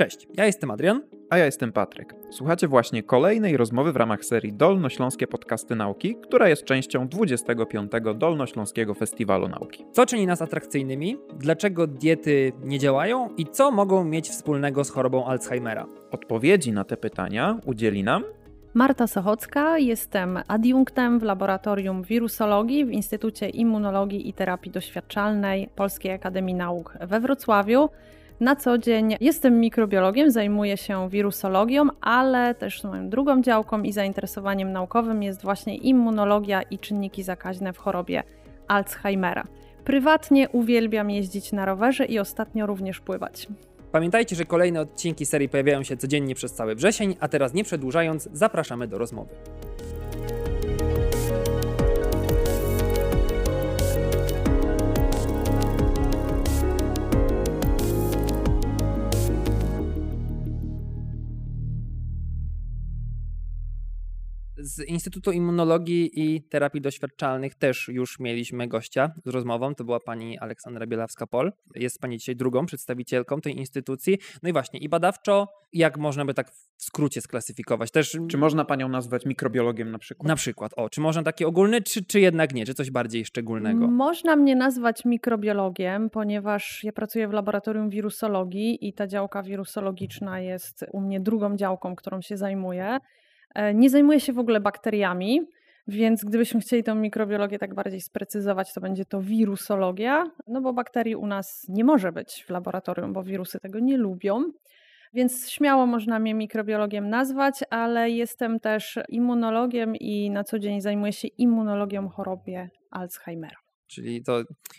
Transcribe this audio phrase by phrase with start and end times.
[0.00, 1.02] Cześć, ja jestem Adrian.
[1.30, 2.14] A ja jestem Patryk.
[2.30, 7.92] Słuchacie właśnie kolejnej rozmowy w ramach serii Dolnośląskie Podcasty Nauki, która jest częścią 25.
[8.14, 9.84] Dolnośląskiego Festiwalu Nauki.
[9.92, 11.16] Co czyni nas atrakcyjnymi?
[11.38, 13.28] Dlaczego diety nie działają?
[13.36, 15.86] I co mogą mieć wspólnego z chorobą Alzheimera?
[16.10, 18.24] Odpowiedzi na te pytania udzieli nam
[18.74, 26.54] Marta Sochocka, jestem adiunktem w Laboratorium Wirusologii w Instytucie Immunologii i Terapii Doświadczalnej Polskiej Akademii
[26.54, 27.88] Nauk we Wrocławiu.
[28.40, 34.72] Na co dzień jestem mikrobiologiem, zajmuję się wirusologią, ale też moją drugą działką i zainteresowaniem
[34.72, 38.22] naukowym jest właśnie immunologia i czynniki zakaźne w chorobie
[38.68, 39.44] Alzheimera.
[39.84, 43.46] Prywatnie uwielbiam jeździć na rowerze i ostatnio również pływać.
[43.92, 48.28] Pamiętajcie, że kolejne odcinki serii pojawiają się codziennie przez cały wrzesień, a teraz nie przedłużając,
[48.32, 49.34] zapraszamy do rozmowy.
[64.62, 69.74] Z Instytutu Immunologii i Terapii Doświadczalnych też już mieliśmy gościa z rozmową.
[69.74, 71.52] To była pani Aleksandra Bielawska-Pol.
[71.74, 74.18] Jest pani dzisiaj drugą przedstawicielką tej instytucji.
[74.42, 77.90] No i właśnie, i badawczo, jak można by tak w skrócie sklasyfikować?
[77.90, 80.28] Też, Czy można panią nazwać mikrobiologiem na przykład?
[80.28, 83.86] na przykład, o, czy można taki ogólny, czy, czy jednak nie, czy coś bardziej szczególnego?
[83.88, 90.84] Można mnie nazwać mikrobiologiem, ponieważ ja pracuję w laboratorium wirusologii i ta działka wirusologiczna jest
[90.92, 92.98] u mnie drugą działką, którą się zajmuję.
[93.54, 95.40] E, Nie zajmuję się w ogóle bakteriami,
[95.88, 101.16] więc gdybyśmy chcieli tą mikrobiologię tak bardziej sprecyzować, to będzie to wirusologia, no bo bakterii
[101.16, 104.44] u nas nie może być w laboratorium, bo wirusy tego nie lubią.
[105.14, 111.12] Więc śmiało można mnie mikrobiologiem nazwać, ale jestem też immunologiem i na co dzień zajmuję
[111.12, 113.56] się immunologią chorobie Alzheimera.
[113.86, 114.38] Czyli to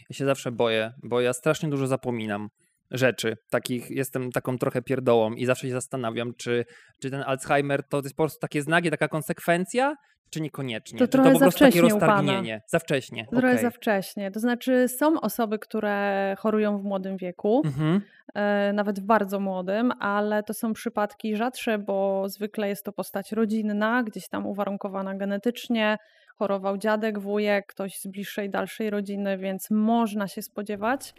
[0.09, 2.49] ja się zawsze boję, bo ja strasznie dużo zapominam
[2.91, 3.37] rzeczy.
[3.49, 6.65] Takich jestem taką trochę pierdołą i zawsze się zastanawiam, czy,
[7.01, 9.95] czy ten Alzheimer to jest po prostu takie znaki, taka konsekwencja,
[10.29, 10.99] czy niekoniecznie.
[10.99, 12.61] To czy trochę to po prostu takie roztargnienie.
[12.67, 13.25] Za wcześnie.
[13.31, 13.61] Trochę okej.
[13.61, 14.31] za wcześnie.
[14.31, 18.01] To znaczy, są osoby, które chorują w młodym wieku, Mhm.
[18.33, 23.31] e, nawet w bardzo młodym, ale to są przypadki rzadsze, bo zwykle jest to postać
[23.31, 25.97] rodzinna, gdzieś tam uwarunkowana genetycznie.
[26.37, 31.13] Chorował dziadek, wujek, ktoś z bliższej, dalszej rodziny, więc można się spodziewać.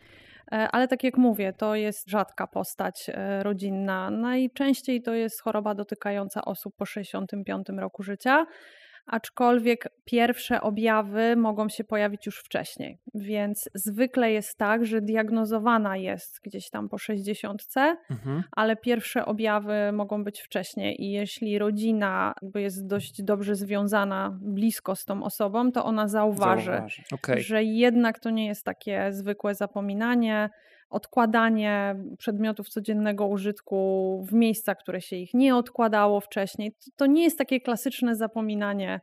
[0.53, 4.11] E, Ale tak jak mówię, to jest rzadka postać e, rodzinna.
[4.11, 8.47] Najczęściej to jest choroba dotykająca osób po 65 roku życia
[9.07, 12.99] aczkolwiek pierwsze objawy mogą się pojawić już wcześniej.
[13.15, 17.63] Więc zwykle jest tak, że diagnozowana jest gdzieś tam po 60,
[18.11, 18.43] Mhm.
[18.53, 21.03] ale pierwsze objawy mogą być wcześniej.
[21.03, 27.03] I jeśli rodzina jest dość dobrze związana blisko z tą osobą, to ona zauważy, Zauważy.
[27.13, 27.43] Okej.
[27.43, 30.51] że jednak to nie jest takie zwykłe zapominanie,
[30.93, 36.77] odkładanie przedmiotów codziennego użytku w miejsca, które się ich nie odkładało wcześniej.
[36.97, 39.01] To- nie jest takie klasyczne zapominanie.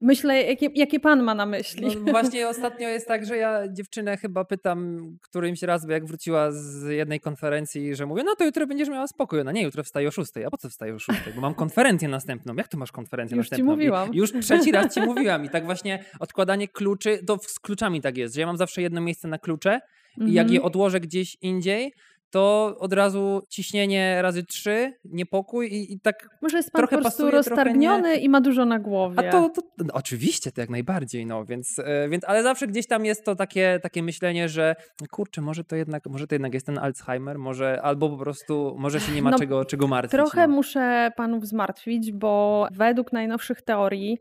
[0.00, 1.86] Myślę, jakie, jakie pan ma na myśli.
[2.04, 6.84] No właśnie ostatnio jest tak, że ja dziewczynę chyba pytam którymś raz, jak wróciła z
[6.90, 9.40] jednej konferencji, że mówię, no to jutro będziesz miała spokój.
[9.40, 10.32] Ona nie, jutro wstaje o 6.
[10.46, 11.20] A po co wstaje o 6?
[11.34, 12.54] Bo mam konferencję następną.
[12.54, 13.72] Jak to masz konferencję Już ci następną?
[13.72, 14.14] I mówiłam.
[14.14, 15.44] Już trzeci raz ci mówiłam.
[15.44, 19.00] I tak właśnie odkładanie kluczy, to z kluczami tak jest, że ja mam zawsze jedno
[19.00, 19.80] miejsce na klucze
[20.26, 20.64] i jak je Mhm.
[20.66, 21.92] odłożę gdzieś indziej,
[22.30, 27.02] to od razu ciśnienie razy trzy, niepokój i, i tak Może jest pan trochę po
[27.02, 29.18] prostu pasuje, roztargniony i ma dużo na głowie.
[29.18, 32.86] a to, to no, oczywiście, to jak najbardziej, no, więc, e, więc, ale zawsze gdzieś
[32.86, 34.76] tam jest to takie, takie myślenie, że
[35.10, 39.00] kurczę, może to jednak, może to jednak jest ten Alzheimer, może, albo po prostu, może
[39.00, 40.12] się nie ma No, czego, czego martwić.
[40.12, 40.54] Trochę no.
[40.54, 44.18] muszę panów zmartwić, bo według najnowszych teorii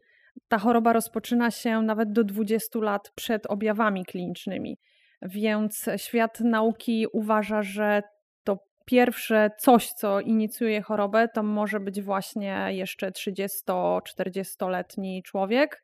[0.48, 4.78] ta choroba rozpoczyna się nawet do 20 lat przed objawami klinicznymi.
[5.22, 8.04] Więc świat nauki uważa, że
[8.44, 15.84] to pierwsze coś, co inicjuje chorobę, to może być właśnie jeszcze 30-40-letni człowiek,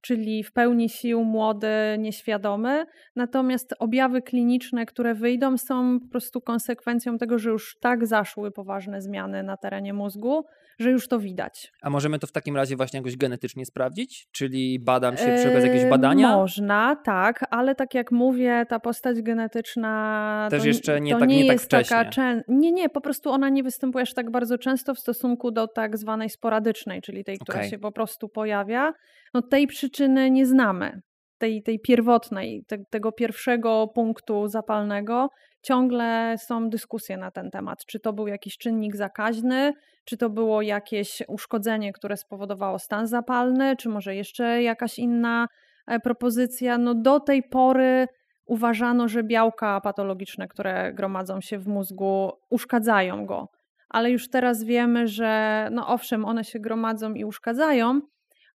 [0.00, 2.86] czyli w pełni sił, młody, nieświadomy.
[3.16, 9.02] Natomiast objawy kliniczne, które wyjdą, są po prostu konsekwencją tego, że już tak zaszły poważne
[9.02, 10.44] zmiany na terenie mózgu,
[10.78, 11.72] że już to widać.
[11.82, 14.28] A możemy to w takim razie właśnie jakoś genetycznie sprawdzić?
[14.32, 16.36] Czyli badam się przy okazji jakiegoś badania?
[16.36, 21.28] Można, tak, ale tak jak mówię, ta postać genetyczna Też to, jeszcze nie to tak-
[21.28, 22.10] nie nie tak jest taka wcześnie.
[22.10, 25.68] czę- Nie, nie, po prostu ona nie występuje aż tak bardzo często w stosunku do
[25.68, 27.70] tak zwanej sporadycznej, czyli tej, która Okej.
[27.70, 28.92] się po prostu pojawia.
[29.34, 31.00] No tej przyczyny nie znamy.
[31.38, 35.28] Tej, tej pierwotnej, te, tego pierwszego punktu zapalnego,
[35.62, 37.84] ciągle są dyskusje na ten temat.
[37.86, 39.72] Czy to był jakiś czynnik zakaźny,
[40.04, 45.48] czy to było jakieś uszkodzenie, które spowodowało stan zapalny, czy może jeszcze jakaś inna
[45.86, 46.78] e, propozycja.
[46.78, 48.06] No do tej pory
[48.46, 53.48] uważano, że białka patologiczne, które gromadzą się w mózgu, uszkadzają go.
[53.88, 58.00] ale już teraz wiemy, że no owszem, one się gromadzą i uszkadzają,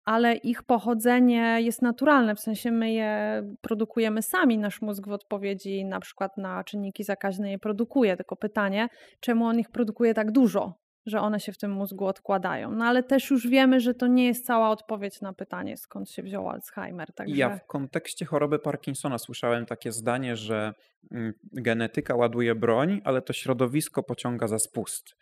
[0.05, 5.85] ale ich pochodzenie jest naturalne, w sensie my je produkujemy sami, nasz mózg w odpowiedzi
[5.85, 8.89] na przykład na czynniki zakaźne je produkuje, tylko pytanie,
[9.19, 10.73] czemu on ich produkuje tak dużo,
[11.05, 12.71] że one się w tym mózgu odkładają.
[12.71, 16.23] No ale też już wiemy, że to nie jest cała odpowiedź na pytanie, skąd się
[16.23, 17.13] wziął Alzheimer.
[17.13, 17.35] Także...
[17.35, 20.73] Ja w kontekście choroby Parkinsona słyszałem takie zdanie, że
[21.11, 25.15] mm, genetyka ładuje broń, ale to środowisko pociąga za spust.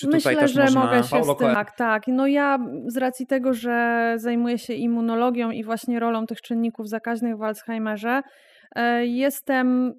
[0.00, 0.84] Czy Myślę, że można...
[0.84, 1.54] mogę się Paulo z tym...
[1.54, 2.02] Tak, tak.
[2.06, 7.36] No ja z racji tego, że zajmuję się immunologią i właśnie rolą tych czynników zakaźnych
[7.36, 8.22] w Alzheimerze,
[8.76, 9.94] e, jestem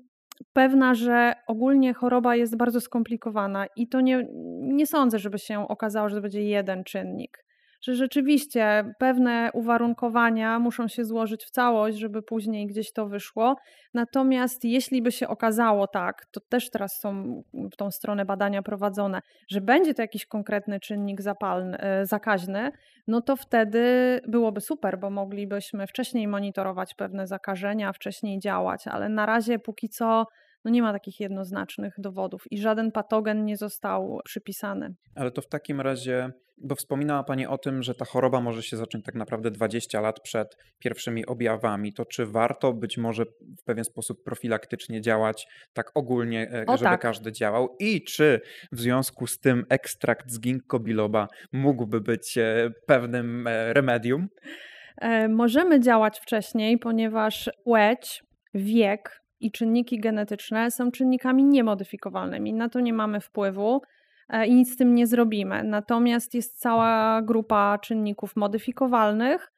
[0.54, 4.28] pewna, że ogólnie choroba jest bardzo skomplikowana i to nie,
[4.62, 7.38] nie sądzę, żeby się okazało, że to będzie jeden czynnik
[7.82, 13.56] że rzeczywiście pewne uwarunkowania muszą się złożyć w całość, żeby później gdzieś to wyszło.
[13.94, 19.22] Natomiast jeśli by się okazało tak, to też teraz są w tą stronę badania prowadzone,
[19.50, 22.72] że będzie to jakiś konkretny czynnik zapalny, e, zakaźny,
[23.08, 23.82] no to wtedy
[24.28, 30.26] byłoby super, bo moglibyśmy wcześniej monitorować pewne zakażenia, wcześniej działać, ale na razie póki co
[30.66, 34.96] no nie ma takich jednoznacznych dowodów i żaden patogen nie został przypisany.
[35.16, 38.78] Ale to w takim razie, bo wspominała Pani o tym, że ta choroba może się
[38.78, 43.24] zacząć tak naprawdę 20 lat przed pierwszymi objawami, to czy warto być może
[43.62, 47.02] w pewien sposób profilaktycznie działać tak ogólnie, e, o, żeby tak.
[47.02, 48.42] każdy działał i czy
[48.72, 54.28] w związku z tym ekstrakt z ginkgo biloba mógłby być e, pewnym e, remedium?
[55.30, 58.24] Możemy działać wcześniej, ponieważ płeć,
[58.54, 62.54] wiek i czynniki genetyczne są czynnikami niemodyfikowalnymi.
[62.54, 63.82] Na to nie mamy wpływu
[64.30, 65.64] e, i nic z tym nie zrobimy.
[65.64, 69.52] Natomiast jest cała grupa czynników modyfikowalnych,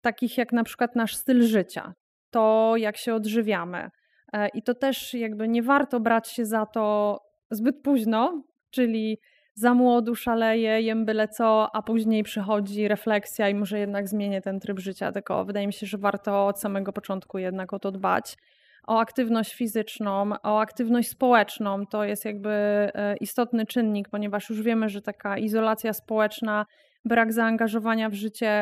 [0.00, 1.94] takich jak na przykład nasz styl życia,
[2.30, 3.90] to jak się odżywiamy.
[4.32, 7.20] E, I to też jakby nie warto brać się za to
[7.50, 9.18] zbyt późno, czyli
[9.54, 14.60] za młodu szaleję, jem byle co, a później przychodzi refleksja i może jednak zmienię ten
[14.60, 15.12] tryb życia.
[15.12, 18.36] Tylko wydaje mi się, że warto od samego początku jednak o to dbać
[18.86, 21.86] o aktywność fizyczną, o aktywność społeczną.
[21.86, 26.66] To jest jakby e, istotny czynnik, ponieważ już wiemy, że taka izolacja społeczna,
[27.04, 28.52] brak zaangażowania w życie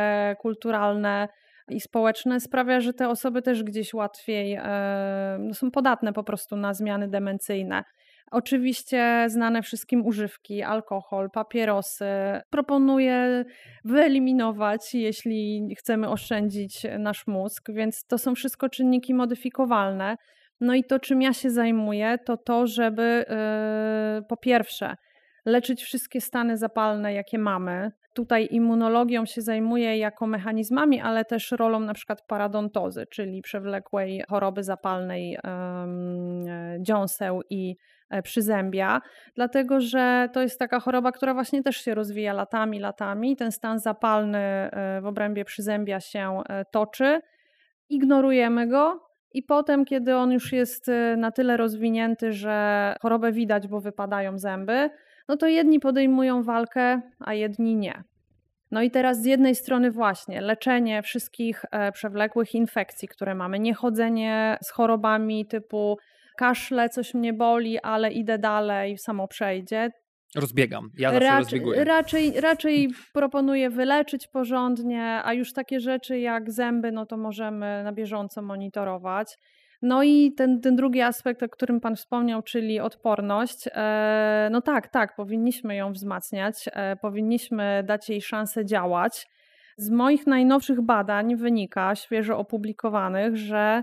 [0.41, 1.29] kulturalne
[1.69, 6.57] i społeczne sprawia, że te osoby też gdzieś łatwiej e, no są podatne po prostu
[6.57, 7.85] na zmiany demencyjne.
[8.31, 12.07] Oczywiście znane wszystkim używki, alkohol, papierosy.
[12.51, 13.45] Proponuję
[13.85, 20.17] wyeliminować, jeśli chcemy oszczędzić nasz mózg, więc to są wszystko czynniki modyfikowalne.
[20.61, 23.25] No i to, czym ja się zajmuję, to to, żeby
[24.17, 24.97] yy, po pierwsze
[25.45, 27.93] leczyć wszystkie stany zapalne, jakie mamy.
[28.15, 34.65] Tutaj immunologią się zajmuję jako mechanizmami, ale też rolą na przykład paradontozy, czyli przewlekłej choroby
[34.65, 35.39] zapalnej yy,
[36.81, 37.77] dziąseł i
[38.23, 39.00] przyzębia,
[39.35, 43.37] dlatego że to jest taka choroba, która właśnie też się rozwija latami, latami.
[43.37, 47.20] Ten stan zapalny e, w obrębie przyzębia się e, toczy,
[47.88, 49.00] ignorujemy go.
[49.35, 54.91] I potem, kiedy on już jest na tyle rozwinięty, że chorobę widać, bo wypadają zęby,
[55.29, 58.05] no to jedni podejmują walkę, a jedni nie.
[58.70, 64.70] No i teraz z jednej strony właśnie leczenie wszystkich przewlekłych infekcji, które mamy, niechodzenie z
[64.70, 65.99] chorobami typu
[66.37, 69.90] kaszle, coś mnie boli, ale idę dalej, samo przejdzie.
[70.37, 71.85] Rozbiegam, ja zawsze Rac rozbieguję.
[71.85, 77.92] Raczej, raczej proponuję wyleczyć porządnie, a już takie rzeczy jak zęby, no to możemy na
[77.92, 79.38] bieżąco monitorować.
[79.83, 83.68] No i ten, ten drugi aspekt, o którym Pan wspomniał, czyli odporność.
[83.73, 89.26] E, no tak, tak, powinniśmy ją wzmacniać, e, powinniśmy dać jej szansę działać.
[89.76, 93.83] Z moich najnowszych badań wynika, świeżo opublikowanych, że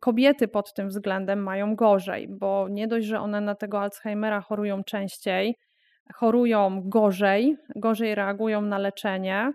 [0.00, 4.84] kobiety pod tym względem mają gorzej, bo nie dość, że one na tego Alzheimera chorują
[4.84, 5.56] częściej,
[6.14, 9.52] chorują gorzej, gorzej reagują na leczenie,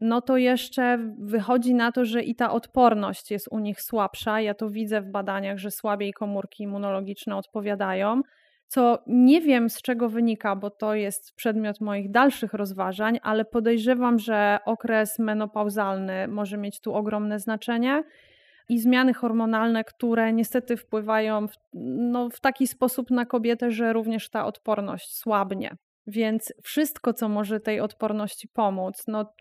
[0.00, 4.40] no to jeszcze wychodzi na to, że i ta odporność jest u nich słabsza.
[4.40, 8.22] Ja to widzę w badaniach, że słabiej komórki immunologiczne odpowiadają,
[8.66, 14.18] co nie wiem z czego wynika, bo to jest przedmiot moich dalszych rozważań, ale podejrzewam,
[14.18, 18.04] że okres menopauzalny może mieć tu ogromne znaczenie
[18.68, 21.54] i zmiany hormonalne, które niestety wpływają w,
[22.12, 25.76] no, w taki sposób na kobietę, że również ta odporność słabnie.
[26.06, 29.32] Więc wszystko, co może tej odporności pomóc, no,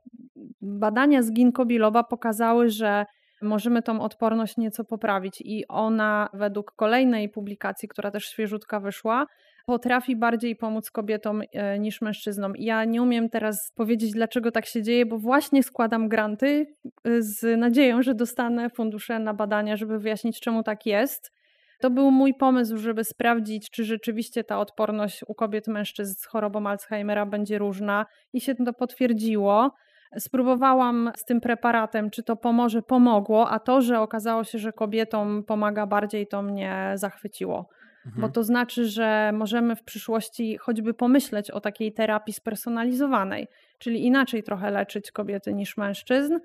[0.62, 3.06] badania z ginkgo biloba pokazały, że
[3.42, 9.26] możemy tą odporność nieco poprawić i ona według kolejnej publikacji, która też świeżutka wyszła,
[9.66, 12.54] potrafi bardziej pomóc kobietom e, niż mężczyznom.
[12.58, 16.66] Ja nie umiem teraz powiedzieć, dlaczego tak się dzieje, bo właśnie składam granty
[17.04, 21.32] e, z nadzieją, że dostanę fundusze na badania, żeby wyjaśnić, czemu tak jest.
[21.80, 26.68] To był mój pomysł, żeby sprawdzić, czy rzeczywiście ta odporność u kobiet mężczyzn z chorobą
[26.68, 29.72] Alzheimera będzie różna i się to potwierdziło.
[30.18, 35.44] Spróbowałam z tym preparatem, czy to pomoże, pomogło, a to, że okazało się, że kobietom
[35.44, 37.70] pomaga bardziej, to mnie zachwyciło.
[38.06, 38.22] Mhm.
[38.22, 43.48] Bo to znaczy, że możemy w przyszłości choćby pomyśleć o takiej terapii spersonalizowanej,
[43.80, 46.40] czyli inaczej trochę leczyć kobiety niż mężczyzn,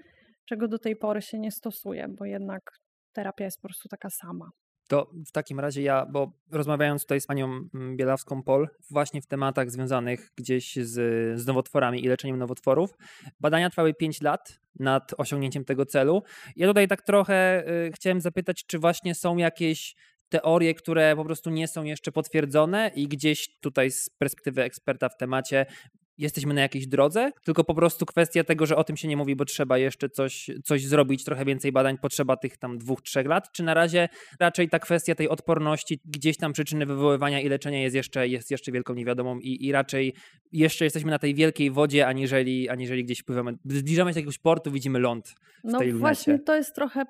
[0.45, 2.73] czego do tej pory się nie stosuje, bo jednak
[3.12, 4.50] terapia jest po prostu taka sama.
[4.88, 9.71] To w takim razie ja, bo rozmawiając tutaj z panią mm, Bielawską-Pol, właśnie w tematach
[9.71, 10.95] związanych gdzieś z,
[11.41, 12.91] z nowotworami i leczeniem nowotworów,
[13.41, 16.23] badania trwały 5 lat nad osiągnięciem tego celu.
[16.57, 19.95] Ja tutaj tak trochę y, chciałem zapytać, czy właśnie są jakieś
[20.28, 25.16] teorie, które po prostu nie są jeszcze potwierdzone i gdzieś tutaj z perspektywy eksperta w
[25.16, 25.66] temacie
[26.18, 29.37] jesteśmy na jakiejś drodze, tylko po prostu kwestia tego, że o tym się nie mówi,
[29.37, 33.52] bo trzeba jeszcze coś, coś zrobić, trochę więcej badań, potrzeba tych tam dwóch, trzech lat,
[33.52, 34.08] czy na razie
[34.40, 38.72] raczej ta kwestia tej odporności, gdzieś tam przyczyny wywoływania i leczenia jest jeszcze, jest jeszcze
[38.72, 40.14] wielką niewiadomą i, i raczej
[40.52, 43.52] jeszcze jesteśmy na tej wielkiej wodzie, aniżeli, aniżeli gdzieś pływamy.
[43.64, 45.34] Zbliżamy się do jakiegoś portu, widzimy ląd
[45.64, 47.04] w no tej właśnie to jest trochę,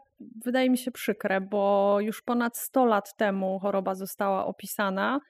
[0.44, 5.20] wydaje mi się przykre, bo już ponad 100 lat temu choroba została opisana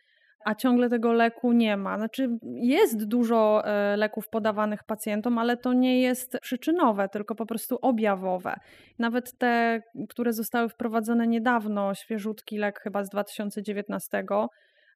[0.49, 1.99] a ciągle tego leku nie ma.
[1.99, 7.79] Znaczy, jest dużo e, leków podawanych pacjentom, ale to nie jest przyczynowe, tylko po prostu
[7.83, 8.55] objawowe.
[8.99, 14.25] Nawet te, które zostały wprowadzone niedawno, świeżutki lek chyba z 2019,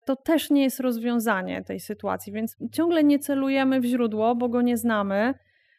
[0.04, 4.62] to też nie jest rozwiązanie tej sytuacji, więc ciągle nie celujemy w źródło, bo go
[4.62, 5.34] nie znamy.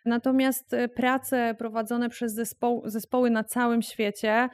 [0.05, 4.49] Natomiast e, prace prowadzone przez zespoł, zespoły na całym świecie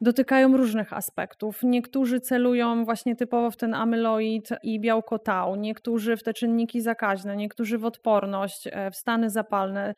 [0.00, 1.60] dotykają różnych aspektów.
[1.62, 7.36] Niektórzy celują właśnie typowo w ten amyloid i białko tau, niektórzy w te czynniki zakaźne,
[7.36, 9.94] niektórzy w odporność, e, w stany zapalne.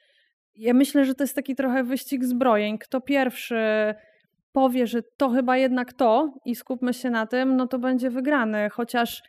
[0.57, 2.79] Ja myślę, że to jest taki trochę wyścig zbrojeń.
[2.79, 3.95] Kto pierwszy
[4.53, 8.71] powie, że to chyba jednak to i skupmy się na tym, no to będzie wygrany.
[8.71, 9.23] Chociaż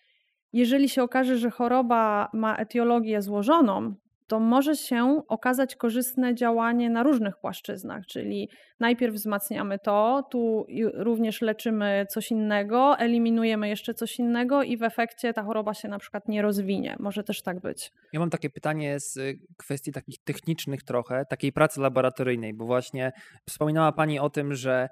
[0.53, 3.95] jeżeli się okaże, że choroba ma etiologię złożoną,
[4.31, 11.41] to może się okazać korzystne działanie na różnych płaszczyznach, czyli najpierw wzmacniamy to, tu również
[11.41, 16.27] leczymy coś innego, eliminujemy jeszcze coś innego i w efekcie ta choroba się na przykład
[16.27, 16.95] nie rozwinie.
[16.99, 17.91] Może też tak być.
[18.13, 23.11] Ja mam takie pytanie z y, kwestii takich technicznych trochę, takiej pracy laboratoryjnej, bo właśnie
[23.49, 24.89] wspominała Pani o tym, że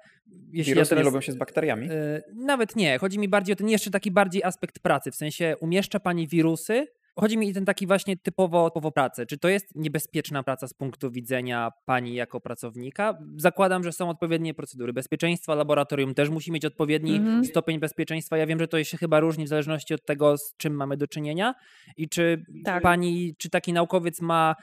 [0.52, 1.86] jeśli Wirusy ja nie lubią się z bakteriami?
[1.86, 2.98] Yy, nawet nie.
[2.98, 6.86] Chodzi mi bardziej o ten jeszcze taki bardziej aspekt pracy, w sensie umieszcza Pani wirusy
[7.20, 9.26] Chodzi mi o ten taki właśnie typowo, typowo pracę.
[9.26, 13.18] Czy to jest niebezpieczna praca z punktu widzenia pani jako pracownika?
[13.36, 15.54] Zakładam, że są odpowiednie procedury bezpieczeństwa.
[15.54, 17.44] Laboratorium też musi mieć odpowiedni mhm.
[17.44, 18.36] stopień bezpieczeństwa.
[18.36, 21.06] Ja wiem, że to się chyba różni w zależności od tego, z czym mamy do
[21.06, 21.54] czynienia.
[21.96, 22.82] I czy tak.
[22.82, 24.54] pani, czy taki naukowiec ma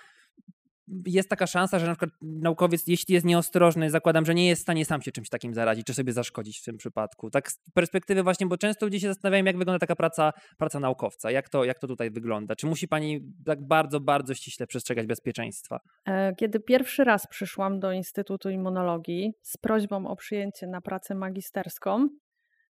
[1.05, 4.63] jest taka szansa, że na przykład naukowiec, jeśli jest nieostrożny, zakładam, że nie jest w
[4.63, 7.29] stanie sam się czymś takim zarazić, czy sobie zaszkodzić w tym przypadku.
[7.29, 11.31] Tak z perspektywy właśnie, bo często ludzie się zastanawiają, jak wygląda taka praca, praca naukowca,
[11.31, 12.55] jak to, jak to tutaj wygląda.
[12.55, 15.79] Czy musi pani tak bardzo, bardzo ściśle przestrzegać bezpieczeństwa?
[16.05, 22.07] E, kiedy pierwszy raz przyszłam do Instytutu Immunologii z prośbą o przyjęcie na pracę magisterską,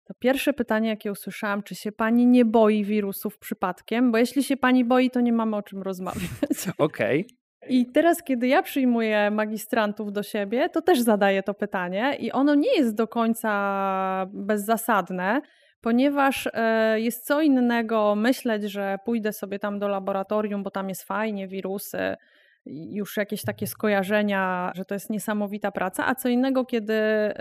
[0.04, 4.12] to pierwsze pytanie, jakie usłyszałam, czy się pani nie boi wirusów przypadkiem?
[4.12, 6.22] Bo jeśli się pani boi, to nie mamy o czym rozmawiać.
[6.78, 7.20] Okej.
[7.20, 7.45] Okay.
[7.68, 12.54] I teraz, kiedy ja przyjmuję magistrantów do siebie, to też zadaję to pytanie, i ono
[12.54, 15.40] nie jest do końca bezzasadne,
[15.80, 21.02] ponieważ e, jest co innego myśleć, że pójdę sobie tam do laboratorium, bo tam jest
[21.02, 22.16] fajnie, wirusy,
[22.66, 27.34] już jakieś takie skojarzenia, że to jest niesamowita praca, a co innego, kiedy e,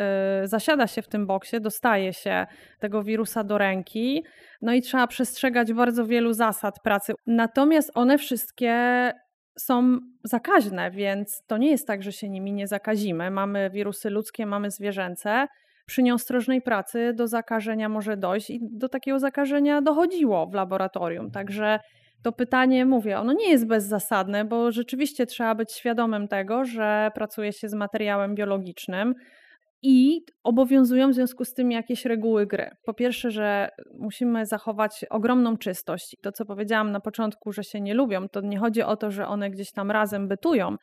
[0.43, 2.45] zasiada się w tym boksie, dostaje się
[2.79, 4.23] tego wirusa do ręki,
[4.61, 7.13] no i trzeba przestrzegać bardzo wielu zasad pracy.
[7.27, 9.11] Natomiast one wszystkie
[9.59, 13.31] są zakaźne, więc to nie jest tak, że się nimi nie zakazimy.
[13.31, 15.47] Mamy wirusy ludzkie, mamy zwierzęce.
[15.85, 21.31] Przy nieostrożnej pracy do zakażenia może dojść i do takiego zakażenia dochodziło w laboratorium.
[21.31, 21.79] Także
[22.23, 27.53] to pytanie, mówię, ono nie jest bezzasadne, bo rzeczywiście trzeba być świadomym tego, że pracuje
[27.53, 29.15] się z materiałem biologicznym,
[29.87, 32.69] i obowiązują w związku z tym jakieś reguły gry.
[32.85, 36.15] Po pierwsze, że musimy zachować ogromną czystość.
[36.21, 39.27] To, co powiedziałam na początku, że się nie lubią, to nie chodzi o to, że
[39.27, 40.75] one gdzieś tam razem bytują,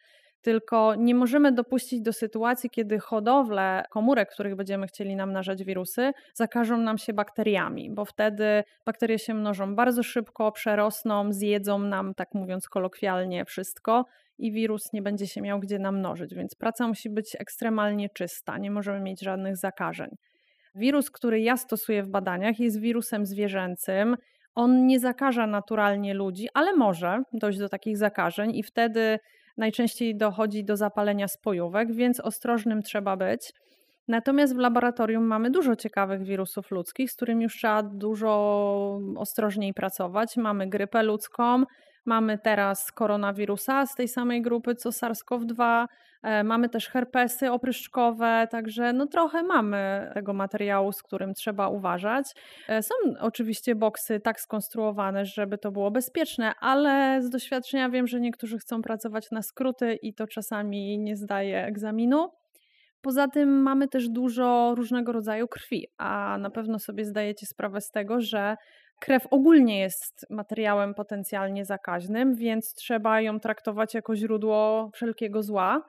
[0.43, 6.79] tylko nie możemy dopuścić do sytuacji, kiedy hodowle komórek, których będziemy chcieli namnażać wirusy, zakażą
[6.79, 12.69] nam się bakteriami, bo wtedy bakterie się mnożą bardzo szybko, przerosną, zjedzą nam, tak mówiąc
[12.69, 14.05] kolokwialnie, wszystko
[14.39, 18.71] i wirus nie będzie się miał gdzie namnożyć, więc praca musi być ekstremalnie czysta, nie
[18.71, 20.09] możemy mieć żadnych zakażeń.
[20.75, 24.17] Wirus, który ja stosuję w badaniach, jest wirusem zwierzęcym.
[24.55, 29.19] On nie zakaża naturalnie ludzi, ale może dojść do takich zakażeń i wtedy
[29.57, 33.53] najczęściej dochodzi do zapalenia spojówek, więc ostrożnym trzeba być.
[34.09, 40.37] Natomiast w laboratorium mamy dużo ciekawych wirusów ludzkich, z którymi już trzeba dużo ostrożniej pracować.
[40.37, 41.65] Mamy grypę ludzką,
[42.05, 45.87] mamy teraz koronawirusa z tej samej grupy co SARS-CoV-2,
[46.23, 52.27] e, mamy też herpesy opryszczkowe, także no trochę mamy tego materiału, z którym trzeba uważać.
[52.69, 58.21] E, są oczywiście boksy tak skonstruowane, żeby to było bezpieczne, ale z doświadczenia wiem, że
[58.21, 62.31] niektórzy chcą pracować na skróty i to czasami nie zdaje egzaminu.
[63.03, 67.91] Poza tym mamy też dużo różnego rodzaju krwi, a na pewno sobie zdajecie sprawę z
[67.91, 68.57] tego, że
[69.03, 75.83] krew ogólnie jest materiałem potencjalnie zakaźnym, więc trzeba ją traktować jako źródło wszelkiego zła.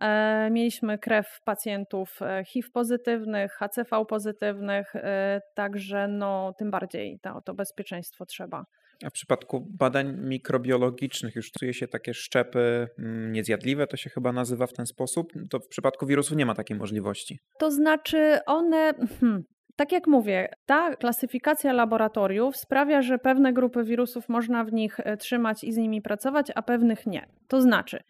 [0.00, 7.40] E, mieliśmy krew pacjentów e, HIV pozytywnych, HCV pozytywnych, e, także no, tym bardziej to,
[7.44, 8.64] to bezpieczeństwo trzeba.
[9.04, 14.32] A w przypadku badań mikrobiologicznych już czuje się takie szczepy mm, niezjadliwe, to się chyba
[14.32, 15.32] nazywa w ten sposób.
[15.50, 17.38] To w przypadku wirusów nie ma takiej możliwości.
[17.58, 18.92] To znaczy one.
[19.20, 19.42] Hmm,
[19.76, 25.16] tak jak mówię, ta klasyfikacja laboratoriów sprawia, że pewne grupy wirusów można w nich e,
[25.16, 27.26] trzymać i z nimi pracować, a pewnych nie.
[27.48, 28.02] To znaczy,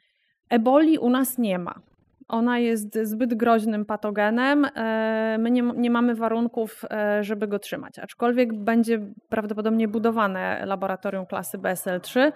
[0.50, 1.75] eboli u nas nie ma.
[2.28, 4.64] Ona jest zbyt groźnym patogenem.
[4.64, 7.99] E, my nie, nie, mamy warunków, e, żeby go trzymać.
[7.99, 12.33] Aczkolwiek będzie prawdopodobnie budowane laboratorium klasy BSL-3,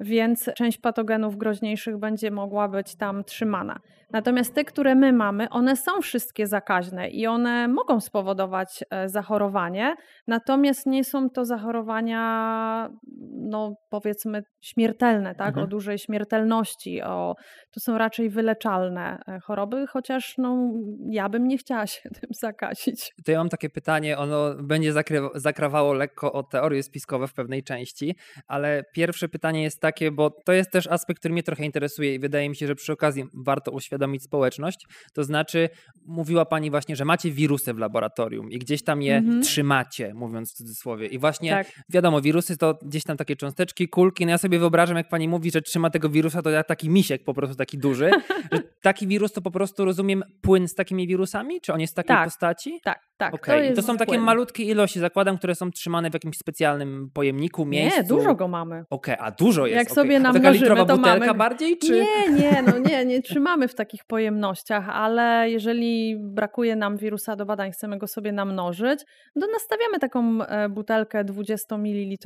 [0.00, 3.80] więc część patogenów groźniejszych będzie mogła być tam trzymana.
[4.12, 9.94] Natomiast te, które my mamy, one są wszystkie zakaźne i one mogą spowodować e, zachorowanie,
[10.26, 12.90] natomiast nie są to zachorowania,
[13.32, 15.48] no powiedzmy, śmiertelne, tak?
[15.48, 15.66] Mhm.
[15.66, 17.02] o dużej śmiertelności.
[17.02, 17.34] O,
[17.70, 20.72] to są raczej wyleczalne e, choroby, chociaż no,
[21.10, 23.12] ja bym nie chciała się tym zakazić.
[23.24, 24.92] To ja mam takie pytanie, ono będzie
[25.34, 28.16] zakrawało lekko o teorie spiskowe w pewnej części,
[28.46, 32.18] ale pierwsze pytanie jest takie, bo to jest też aspekt, który mnie trochę interesuje i
[32.18, 34.86] wydaje mi się, że przy okazji warto uświadomić, uświadomić społeczność.
[35.14, 35.68] To znaczy,
[36.06, 39.42] mówiła pani właśnie, że macie wirusy w laboratorium i gdzieś tam je mhm.
[39.42, 41.06] trzymacie, mówiąc w cudzysłowie.
[41.06, 41.66] I właśnie tak.
[41.88, 44.26] wiadomo, wirusy to gdzieś tam takie cząsteczki, kulki.
[44.26, 47.24] No ja sobie wyobrażam, jak pani mówi, że trzyma tego wirusa, to jak taki misiek
[47.24, 48.10] po prostu taki duży.
[48.82, 51.60] taki wirus to po prostu rozumiem płyn z takimi wirusami?
[51.60, 52.24] Czy on jest w takiej tak.
[52.24, 52.80] postaci?
[52.84, 53.34] Tak, tak.
[53.34, 53.68] Okay.
[53.68, 58.00] To, to są takie malutkie ilości, zakładam, które są trzymane w jakimś specjalnym pojemniku, miejscu.
[58.00, 58.84] Nie, dużo go mamy.
[58.90, 59.76] Okej, okay, a dużo jest.
[59.76, 59.94] Jak okay.
[59.94, 61.38] sobie namnożymy, to butelka mamy...
[61.38, 61.92] bardziej, czy?
[61.92, 67.46] Nie, nie, no nie, nie trzymamy w takich pojemnościach, ale jeżeli brakuje nam wirusa do
[67.46, 69.00] badań, chcemy go sobie namnożyć,
[69.40, 72.16] to nastawiamy taką e, butelkę 20 ml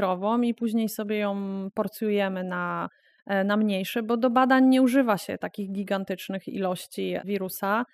[0.43, 1.37] i później sobie ją
[1.75, 2.89] porcjujemy na
[3.27, 7.85] e, na mniejsze, bo do badań nie używa się takich gigantycznych ilości wirusa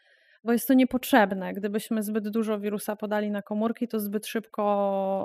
[0.44, 1.52] bo jest to niepotrzebne.
[1.54, 4.62] Gdybyśmy zbyt dużo wirusa podali na komórki, to zbyt szybko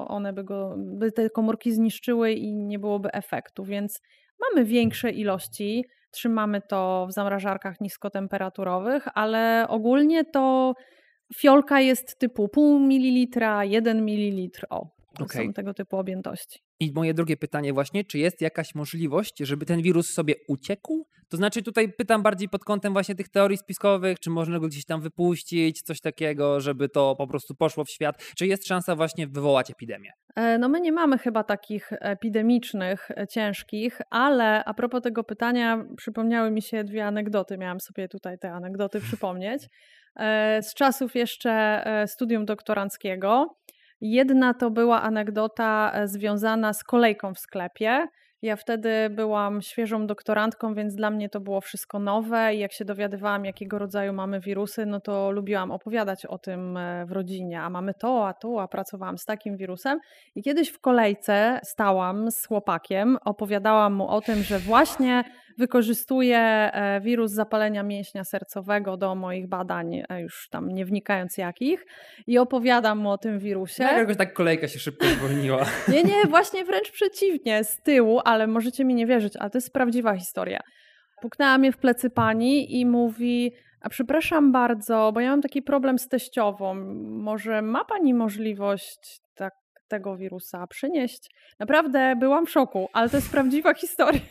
[0.09, 4.01] one by, go, by te komórki zniszczyły i nie byłoby efektu, więc
[4.39, 5.85] mamy większe ilości,
[6.17, 10.73] trzymamy to w zamrażarkach niskotemperaturowych, ale ogólnie to
[11.35, 15.45] fiolka jest typu pół mililitra, jeden mililitr, o, okay.
[15.45, 16.59] są tego typu objętości.
[16.79, 21.07] I moje drugie pytanie właśnie, czy jest jakaś możliwość, żeby ten wirus sobie uciekł?
[21.29, 24.85] To znaczy tutaj pytam bardziej pod kątem właśnie tych teorii spiskowych, czy można go gdzieś
[24.85, 28.15] tam wypuścić, coś takiego, żeby to po prostu poszło w świat?
[28.37, 30.11] Czy jest szansa właśnie wywołać epidemię?
[30.35, 35.83] E, no my nie mamy chyba takich epidemicznych, e, ciężkich, ale a propos tego pytania
[35.97, 39.63] przypomniały mi się dwie anegdoty, miałam sobie tutaj te anegdoty przypomnieć.
[40.15, 43.57] E, z czasów jeszcze studium doktoranckiego
[44.01, 48.07] Jedna to była anegdota e, związana z kolejką w sklepie.
[48.41, 52.85] Ja wtedy byłam świeżą doktorantką, więc dla mnie to było wszystko nowe i jak się
[52.85, 57.61] dowiadywałam, jakiego rodzaju mamy wirusy, no to lubiłam opowiadać o tym e, w rodzinie.
[57.61, 59.99] A mamy to, a to, a pracowałam z takim wirusem.
[60.35, 65.23] I kiedyś w kolejce stałam z chłopakiem, opowiadałam mu o tym, że właśnie
[65.57, 71.85] wykorzystuję e, wirus zapalenia mięśnia sercowego do moich badań, e, już tam nie wnikając jakich,
[72.27, 73.83] i opowiadam mu o tym wirusie.
[73.83, 75.65] No, jakoś tak kolejka się szybko zwolniła.
[75.87, 79.73] Nie, nie, właśnie wręcz przeciwnie, z tyłu, ale możecie mi nie wierzyć, ale to jest
[79.73, 80.59] prawdziwa historia.
[81.21, 85.99] Puknęła mnie w plecy pani i mówi: A przepraszam bardzo, bo ja mam taki problem
[85.99, 86.73] z teściową.
[87.09, 89.53] Może ma pani możliwość tak,
[89.87, 91.31] tego wirusa przynieść?
[91.59, 94.21] Naprawdę byłam w szoku, ale to jest prawdziwa historia.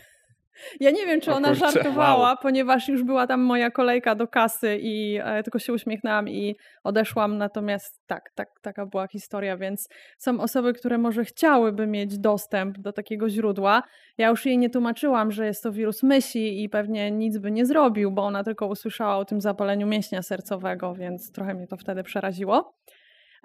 [0.81, 2.37] Ja nie wiem, czy ona żartowała, wow.
[2.42, 7.38] ponieważ już była tam moja kolejka do kasy i e, tylko się uśmiechnęłam i odeszłam.
[7.38, 9.88] Natomiast tak, tak, taka była historia, więc
[10.19, 13.83] są osoby, które może chciałyby mieć dostęp do takiego źródła.
[14.19, 17.66] Ja już jej nie tłumaczyłam, że jest to wirus myśli i pewnie nic by nie
[17.66, 22.03] zrobił, bo ona tylko usłyszała o tym zapaleniu mięśnia sercowego, więc trochę mnie to wtedy
[22.03, 22.75] przeraziło.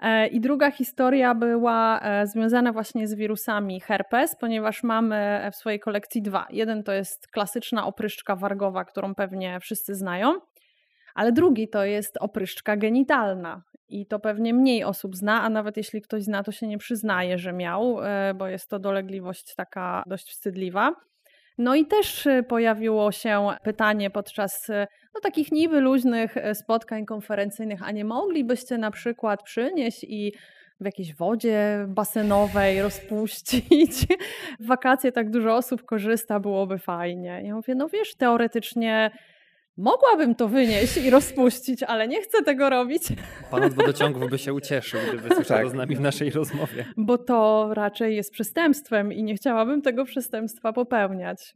[0.02, 5.80] E, I druga historia była e, związana właśnie z wirusami herpes, ponieważ mamy w swojej
[5.80, 6.46] kolekcji dwa.
[6.50, 10.34] Jeden to jest klasyczna opryszczka wargowa, którą pewnie wszyscy znają,
[11.14, 13.62] Ale drugi to jest opryszczka genitalna.
[13.88, 17.38] I to pewnie mniej osób zna, a nawet jeśli ktoś zna, to się nie przyznaje,
[17.38, 20.94] że miał, e, bo jest to dolegliwość taka dość wstydliwa.
[21.58, 27.82] No i też e, pojawiło się pytanie podczas e, no, takich niby luźnych spotkań konferencyjnych,
[27.82, 30.32] a nie moglibyście na przykład przynieść i
[30.80, 34.06] w jakiejś wodzie basenowej rozpuścić.
[34.60, 37.42] W wakacje tak dużo osób korzysta, byłoby fajnie.
[37.44, 39.10] Ja mówię, no wiesz, teoretycznie
[39.76, 43.02] Mogłabym to wynieść i rozpuścić, ale nie chcę tego robić.
[43.50, 45.70] Pan od wodociągów by się ucieszył, gdyby słyszał tak.
[45.70, 46.84] z nami w naszej rozmowie.
[46.96, 51.54] Bo to raczej jest przestępstwem i nie chciałabym tego przestępstwa popełniać.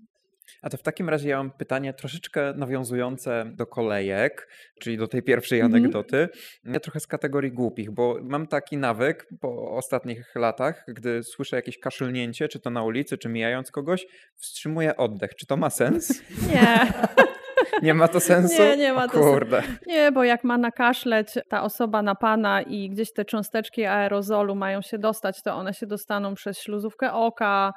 [0.62, 4.48] A to w takim razie ja mam pytanie troszeczkę nawiązujące do kolejek,
[4.80, 5.74] czyli do tej pierwszej mhm.
[5.74, 6.28] anegdoty.
[6.64, 11.78] Ja trochę z kategorii głupich, bo mam taki nawyk po ostatnich latach, gdy słyszę jakieś
[11.78, 15.34] kaszylnięcie, czy to na ulicy, czy mijając kogoś, wstrzymuję oddech.
[15.34, 16.22] Czy to ma sens?
[16.48, 16.92] Nie.
[17.82, 18.62] Nie ma to sensu?
[18.62, 19.62] Nie, nie ma to Kurde.
[19.62, 19.78] sensu.
[19.86, 24.82] Nie, bo jak ma nakaszleć ta osoba na pana i gdzieś te cząsteczki aerozolu mają
[24.82, 27.72] się dostać, to one się dostaną przez śluzówkę oka,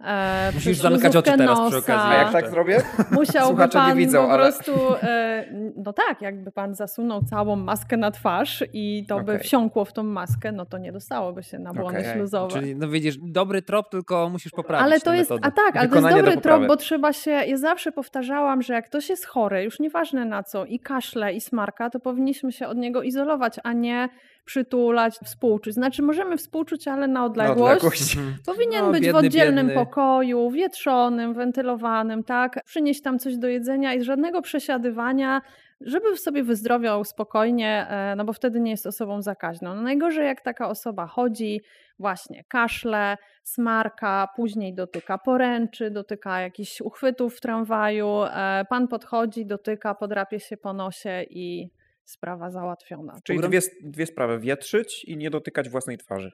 [0.00, 1.70] E, Musisz zamykać oczy teraz nosa.
[1.70, 2.10] przy okazji.
[2.10, 2.82] A jak tak zrobię?
[3.10, 4.52] Musiałby pan nie widzą, po ale...
[4.52, 5.44] prostu, e,
[5.76, 9.26] no tak, jakby pan zasunął całą maskę na twarz i to okay.
[9.26, 12.12] by wsiąkło w tą maskę, no to nie dostałoby się na błony okay.
[12.14, 12.52] śluzowe.
[12.52, 15.48] Czyli no widzisz, dobry trop, tylko musisz poprawić Ale to jest, metody.
[15.48, 18.86] a tak, ale to jest dobry trop, bo trzeba się, ja zawsze powtarzałam, że jak
[18.86, 22.78] ktoś jest chory, już nieważne na co, i kaszle, i smarka, to powinniśmy się od
[22.78, 24.08] niego izolować, a nie
[24.44, 25.74] przytulać, współczuć.
[25.74, 27.58] Znaczy możemy współczuć, ale na odległość.
[27.58, 28.16] Na odległość.
[28.46, 29.84] Powinien no, być biedny, w oddzielnym biedny.
[29.84, 32.60] pokoju, wietrzonym, wentylowanym, tak?
[32.64, 35.42] Przynieść tam coś do jedzenia i żadnego przesiadywania,
[35.80, 39.74] żeby sobie wyzdrowiał spokojnie, e, no bo wtedy nie jest osobą zakaźną.
[39.74, 41.60] No najgorzej jak taka osoba chodzi,
[41.98, 49.94] właśnie kaszle, smarka, później dotyka poręczy, dotyka jakichś uchwytów w tramwaju, e, pan podchodzi, dotyka,
[49.94, 51.70] podrapie się po nosie i
[52.04, 53.18] sprawa załatwiona.
[53.24, 56.30] Czyli dwie, dwie sprawy, wietrzyć i nie dotykać własnej twarzy.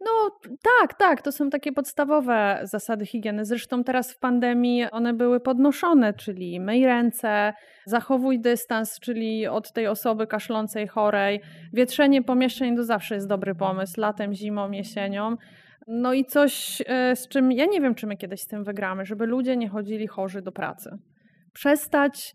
[0.00, 0.30] No
[0.62, 3.44] tak, tak, to są takie podstawowe zasady higieny.
[3.44, 7.52] Zresztą teraz w pandemii one były podnoszone, czyli myj ręce,
[7.86, 11.40] zachowuj dystans, czyli od tej osoby kaszlącej, chorej.
[11.72, 15.36] Wietrzenie pomieszczeń to zawsze jest dobry pomysł, latem, zimą, jesienią.
[15.86, 19.04] No i coś, e, z czym ja nie wiem, czy my kiedyś z tym wygramy,
[19.04, 20.90] żeby ludzie nie chodzili chorzy do pracy.
[21.52, 22.34] Przestać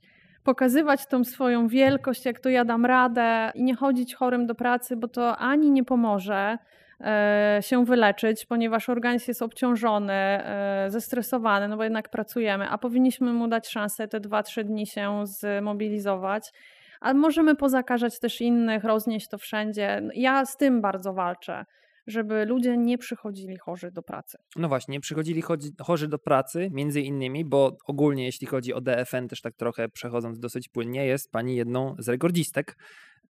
[0.49, 4.95] pokazywać tą swoją wielkość, jak to ja dam radę i nie chodzić chorym do pracy,
[4.95, 6.57] bo to ani nie pomoże
[7.01, 13.33] e, się wyleczyć, ponieważ organizm jest obciążony, e, zestresowany, no bo jednak pracujemy, a powinniśmy
[13.33, 16.51] mu dać szansę te 2-3 dni się zmobilizować.
[17.01, 20.01] A możemy pozakażać też innych, roznieść to wszędzie.
[20.15, 21.65] Ja z tym bardzo walczę
[22.09, 24.37] żeby ludzie nie przychodzili chorzy do pracy.
[24.55, 25.43] No właśnie, nie przychodzili
[25.81, 30.39] chorzy do pracy, między innymi, bo ogólnie jeśli chodzi o DFN, też tak trochę przechodząc
[30.39, 32.77] dosyć płynnie, jest pani jedną z rekordzistek.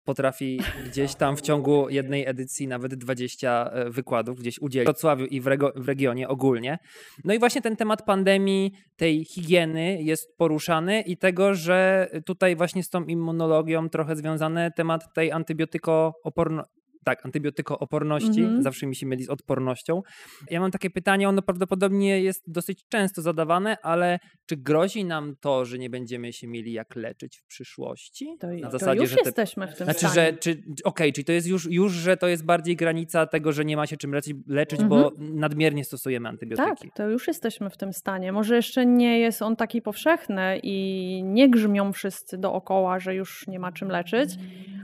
[0.05, 5.25] Potrafi gdzieś tam w ciągu jednej edycji nawet 20 e, wykładów gdzieś udzielić w Wrocławiu
[5.25, 6.79] i w, rego, w regionie ogólnie.
[7.23, 12.83] No i właśnie ten temat pandemii, tej higieny jest poruszany i tego, że tutaj właśnie
[12.83, 18.61] z tą immunologią trochę związany temat tej antybiotykooporności tak, antybiotykooporności, mm -hmm.
[18.61, 20.01] zawsze mi się myli z odpornością.
[20.49, 25.65] Ja mam takie pytanie, ono prawdopodobnie jest dosyć często zadawane, ale czy grozi nam to,
[25.65, 28.35] że nie będziemy się mieli jak leczyć w przyszłości?
[28.39, 29.21] To, Na zasadzie, to już że te...
[29.25, 30.13] jesteśmy w tym znaczy, stanie.
[30.13, 33.51] Że, czy, okej, okay, czyli to jest już, już, że to jest bardziej granica tego,
[33.51, 35.01] że nie ma się czym leczyć, leczyć mm -hmm.
[35.01, 35.39] bo mhm.
[35.39, 36.87] nadmiernie stosujemy antybiotyki.
[36.87, 38.31] Tak, to już jesteśmy w tym stanie.
[38.31, 43.59] Może jeszcze nie jest on taki powszechny i nie grzmią wszyscy dookoła, że już nie
[43.59, 44.29] ma czym leczyć,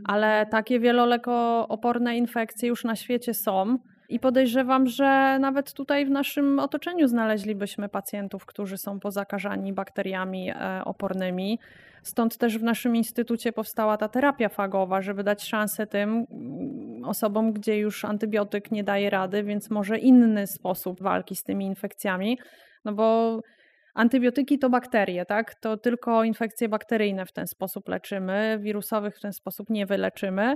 [0.04, 3.77] ale takie wielolekooporne infekcje już na świecie są.
[4.09, 10.81] I podejrzewam, że nawet tutaj w naszym otoczeniu znaleźlibyśmy pacjentów, którzy są pozakażani bakteriami e,
[10.85, 11.59] opornymi.
[12.03, 17.53] Stąd też w naszym instytucie powstała ta terapia fagowa, żeby dać szansę tym mm, osobom,
[17.53, 22.39] gdzie już antybiotyk nie daje rady, więc może inny sposób walki z tymi infekcjami.
[22.85, 23.39] No bo
[23.95, 25.55] Antybiotyki to bakterie, tak?
[25.55, 30.55] To tylko infekcje bakteryjne w ten sposób leczymy, wirusowych w ten sposób nie wyleczymy.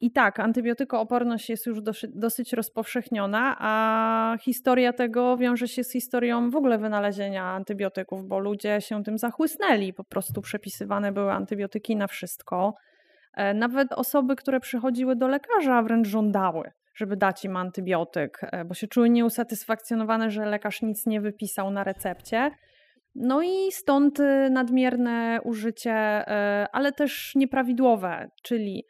[0.00, 6.56] I tak, antybiotykooporność jest już dosyć, rozpowszechniona, a historia tego wiąże się z historią w
[6.56, 9.92] ogóle wynalezienia antybiotyków, bo ludzie się tym zachłysnęli.
[9.92, 12.74] Po prostu przepisywane były antybiotyki na wszystko.
[13.34, 18.74] E, nawet osoby, które przychodziły do lekarza, wręcz żądały żeby dać im antybiotyk, e, bo
[18.74, 22.50] się czuły nieusatysfakcjonowane, że lekarz nic nie wypisał na recepcie.
[23.20, 28.84] No i stąd y, nadmierne użycie, y, ale też nieprawidłowe, czyli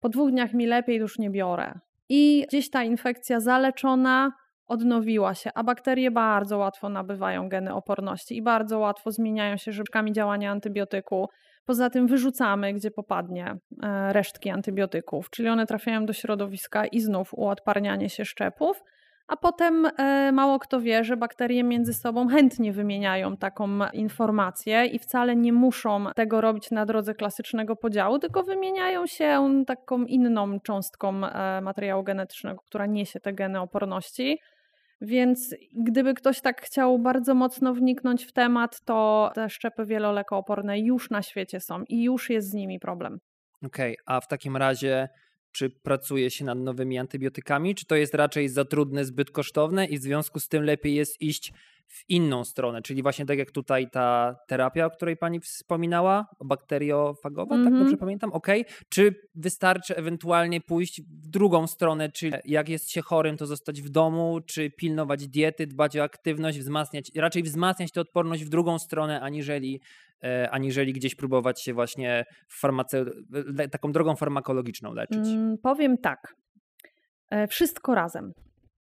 [0.00, 1.78] po dwóch dniach mi lepiej, już nie biorę.
[2.08, 4.32] I gdzieś ta infekcja zaleczona
[4.66, 10.12] odnowiła się, a bakterie bardzo łatwo nabywają geny oporności i bardzo łatwo zmieniają się żywkami
[10.12, 11.28] działania antybiotyku.
[11.64, 17.34] Poza tym wyrzucamy, gdzie popadnie, e, resztki antybiotyków, czyli one trafiają do środowiska i znów
[17.34, 18.82] uodparnianie się szczepów.
[19.28, 24.98] A potem e, mało kto wie, że bakterie między sobą chętnie wymieniają taką informację i
[24.98, 31.26] wcale nie muszą tego robić na drodze klasycznego podziału, tylko wymieniają się taką inną cząstką
[31.26, 34.38] e, materiału genetycznego, która niesie te geny oporności.
[35.00, 41.10] Więc gdyby ktoś tak chciał bardzo mocno wniknąć w temat, to te szczepy wielolekooporne już
[41.10, 43.18] na świecie są i już jest z nimi problem.
[43.66, 45.08] Okej, okay, a w takim razie
[45.56, 49.98] czy pracuje się nad nowymi antybiotykami, czy to jest raczej za trudne, zbyt kosztowne i
[49.98, 51.52] w związku z tym lepiej jest iść
[51.88, 57.54] w inną stronę, czyli właśnie tak jak tutaj ta terapia, o której pani wspominała, bakteriofagowa,
[57.54, 57.70] mm -hmm.
[57.70, 57.98] tak dobrze mhm.
[57.98, 58.46] pamiętam, ok?
[58.88, 63.88] Czy wystarczy ewentualnie pójść w drugą stronę, czyli jak jest się chorym, to zostać w
[63.88, 69.20] domu, czy pilnować diety, dbać o aktywność, wzmacniać, raczej wzmacniać tę odporność w drugą stronę,
[69.20, 69.80] aniżeli
[70.50, 72.24] aniżeli gdzieś próbować się właśnie
[72.60, 73.04] farmace...
[73.70, 75.26] taką drogą farmakologiczną leczyć?
[75.26, 76.34] Mm, powiem tak.
[77.30, 78.32] E, wszystko razem.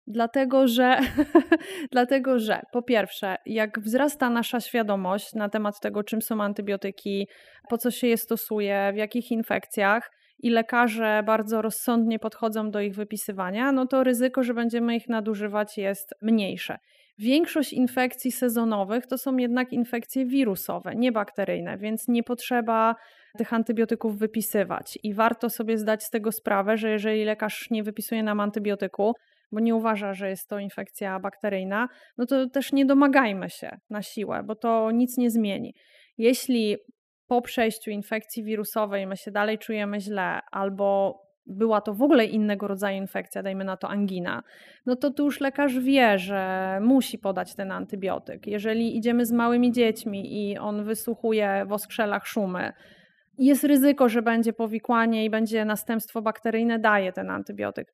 [0.08, 1.00] Dlatego że,
[1.92, 7.28] dlatego, że po pierwsze, jak wzrasta nasza świadomość na temat tego, czym są antybiotyki,
[7.70, 12.96] po co się je stosuje, w jakich infekcjach, i lekarze bardzo rozsądnie podchodzą do ich
[12.96, 16.78] wypisywania, no to ryzyko, że będziemy ich nadużywać jest mniejsze.
[17.20, 22.96] Większość infekcji sezonowych to są jednak infekcje wirusowe, nie bakteryjne, więc nie potrzeba
[23.38, 25.00] tych antybiotyków wypisywać.
[25.04, 29.14] I warto sobie zdać z tego sprawę, że jeżeli lekarz nie wypisuje nam antybiotyku,
[29.52, 34.02] bo nie uważa, że jest to infekcja bakteryjna, no to też nie domagajmy się na
[34.02, 35.74] siłę, bo to nic nie zmieni.
[36.18, 36.78] Jeśli
[37.28, 42.68] po przejściu infekcji wirusowej my się dalej czujemy źle albo była to w ogóle innego
[42.68, 44.44] rodzaju infekcja, dajmy na to angina,
[44.86, 48.48] no to tu już lekarz wie, że musi podać ten antybiotyk.
[48.48, 52.74] Jeżeli idziemy z małymi dziećmi i on wysłuchuje w oskrzelach szumy,
[53.38, 57.94] jest ryzyko, że będzie powikłanie i będzie następstwo bakteryjne, daje ten antybiotyk.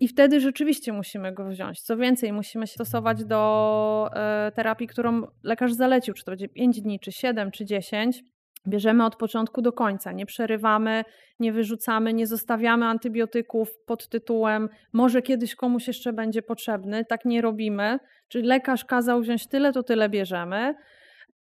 [0.00, 1.80] I wtedy rzeczywiście musimy go wziąć.
[1.80, 6.80] Co więcej, musimy się stosować do e, terapii, którą lekarz zalecił, czy to będzie 5
[6.80, 8.22] dni, czy 7, czy 10
[8.66, 11.04] Bierzemy od początku do końca, nie przerywamy,
[11.40, 17.04] nie wyrzucamy, nie zostawiamy antybiotyków pod tytułem może kiedyś komuś jeszcze będzie potrzebny.
[17.04, 17.98] Tak nie robimy.
[18.28, 20.74] Czyli lekarz kazał wziąć tyle, to tyle bierzemy.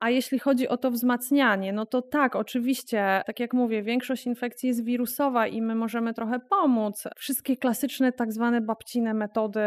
[0.00, 4.66] A jeśli chodzi o to wzmacnianie, no to tak, oczywiście, tak jak mówię, większość infekcji
[4.66, 7.04] jest wirusowa i my możemy trochę pomóc.
[7.16, 9.60] Wszystkie klasyczne, tak zwane babcine metody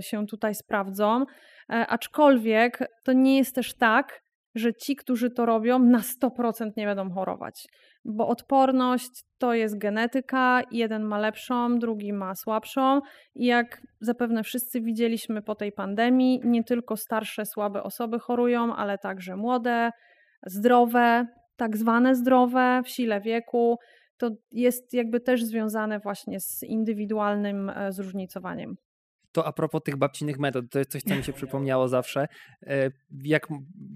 [0.00, 1.24] się tutaj sprawdzą,
[1.70, 4.22] e, aczkolwiek to nie jest też tak,
[4.54, 7.66] że ci, którzy to robią, na 100% nie będą chorować.
[8.04, 13.00] Bo odporność to jest genetyka, jeden ma lepszą, drugi ma słabszą.
[13.34, 18.98] I jak zapewne wszyscy widzieliśmy po tej pandemii, nie tylko starsze, słabe osoby chorują, ale
[18.98, 19.90] także młode,
[20.46, 23.78] zdrowe, tak zwane zdrowe, w sile wieku.
[24.16, 28.76] To jest jakby też związane właśnie z indywidualnym e, zróżnicowaniem.
[29.32, 32.28] To a propos tych babcinych metod, to jest coś, co mi się przypomniało zawsze.
[32.62, 32.90] E,
[33.22, 33.46] jak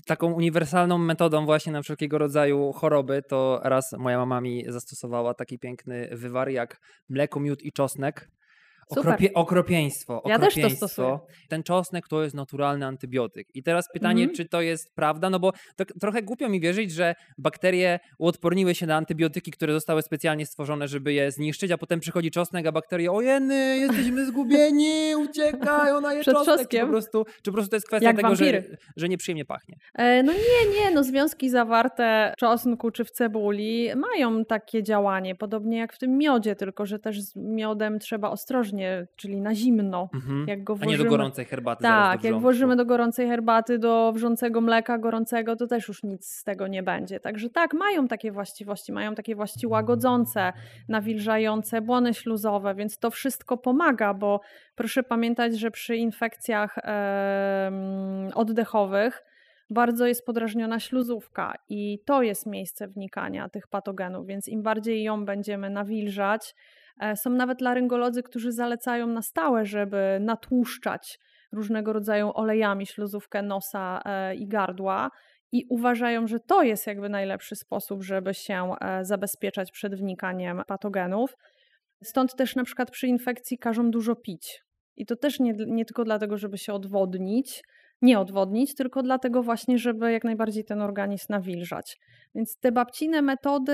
[0.07, 5.59] taką uniwersalną metodą właśnie na wszelkiego rodzaju choroby, to raz moja mama mi zastosowała taki
[5.59, 8.31] piękny wywar jak mleko, miód i czosnek
[8.89, 10.29] Okropie, okropieństwo, okropieństwo.
[10.29, 11.19] Ja też to stosuję.
[11.49, 13.49] Ten czosnek to jest naturalny antybiotyk.
[13.55, 14.37] I teraz pytanie, mm -hmm.
[14.37, 15.31] czy to jest prawda?
[15.31, 20.03] No bo to, trochę głupio mi wierzyć, że bakterie uodporniły się na antybiotyki, które zostały
[20.03, 25.93] specjalnie stworzone, żeby je zniszczyć, a potem przychodzi czosnek, a bakterie, ojeny, jesteśmy zgubieni, uciekaj,
[25.93, 26.69] ona je Przed czosnek.
[26.69, 28.63] Czy po, prostu, czy po prostu to jest kwestia Jak tego, że,
[28.97, 29.77] że nieprzyjemnie pachnie?
[29.95, 35.35] E, no nie, nie, no związki zawarte w czosnku czy w cebuli mają takie działanie,
[35.35, 38.74] podobnie jak w tym miodzie, tylko że też z miodem trzeba ostrożnie
[39.17, 40.09] czyli na zimno.
[40.15, 40.45] Mhm.
[40.49, 41.83] Jak go włożymy, A nie do gorącej herbaty.
[41.83, 46.45] Tak, jak włożymy do gorącej herbaty, do wrzącego mleka gorącego, to też już nic z
[46.45, 47.21] tego nie będzie.
[47.21, 50.53] Także tak, mają takie właściwości, mają takie właściwości łagodzące,
[50.89, 54.41] nawilżające, błony śluzowe, więc to wszystko pomaga, bo
[54.75, 57.71] proszę pamiętać, że przy infekcjach e,
[58.35, 59.25] oddechowych
[59.71, 65.25] bardzo jest podrażniona śluzówka i to jest miejsce wnikania tych patogenów, więc im bardziej ją
[65.25, 66.55] będziemy nawilżać,
[67.15, 71.19] są nawet laryngolodzy, którzy zalecają na stałe, żeby natłuszczać
[71.55, 75.11] różnego rodzaju olejami śluzówkę nosa e, i gardła
[75.53, 81.37] i uważają, że to jest jakby najlepszy sposób, żeby się e, zabezpieczać przed wnikaniem patogenów.
[82.05, 84.63] Stąd też na przykład przy infekcji każą dużo pić.
[84.97, 87.63] I to też nie, nie tylko dlatego, żeby się odwodnić,
[88.03, 91.99] nie odwodnić, tylko dlatego właśnie, żeby jak najbardziej ten organizm nawilżać.
[92.35, 93.73] Więc te babcine metody,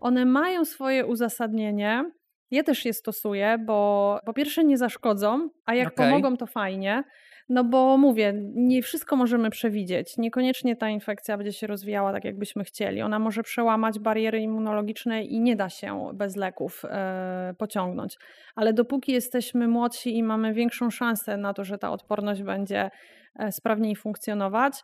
[0.00, 2.10] one mają swoje uzasadnienie,
[2.50, 6.06] Ja też je stosuję, bo po pierwsze nie zaszkodzą, a jak Okej.
[6.06, 7.04] pomogą, to fajnie.
[7.48, 10.18] No bo mówię, nie wszystko możemy przewidzieć.
[10.18, 13.02] Niekoniecznie ta infekcja będzie się rozwijała tak, jakbyśmy chcieli.
[13.02, 18.18] Ona może przełamać bariery immunologiczne i nie da się bez leków e, pociągnąć.
[18.54, 22.90] Ale dopóki jesteśmy młodsi i mamy większą szansę na to, że ta odporność będzie
[23.36, 24.82] e, sprawniej funkcjonować,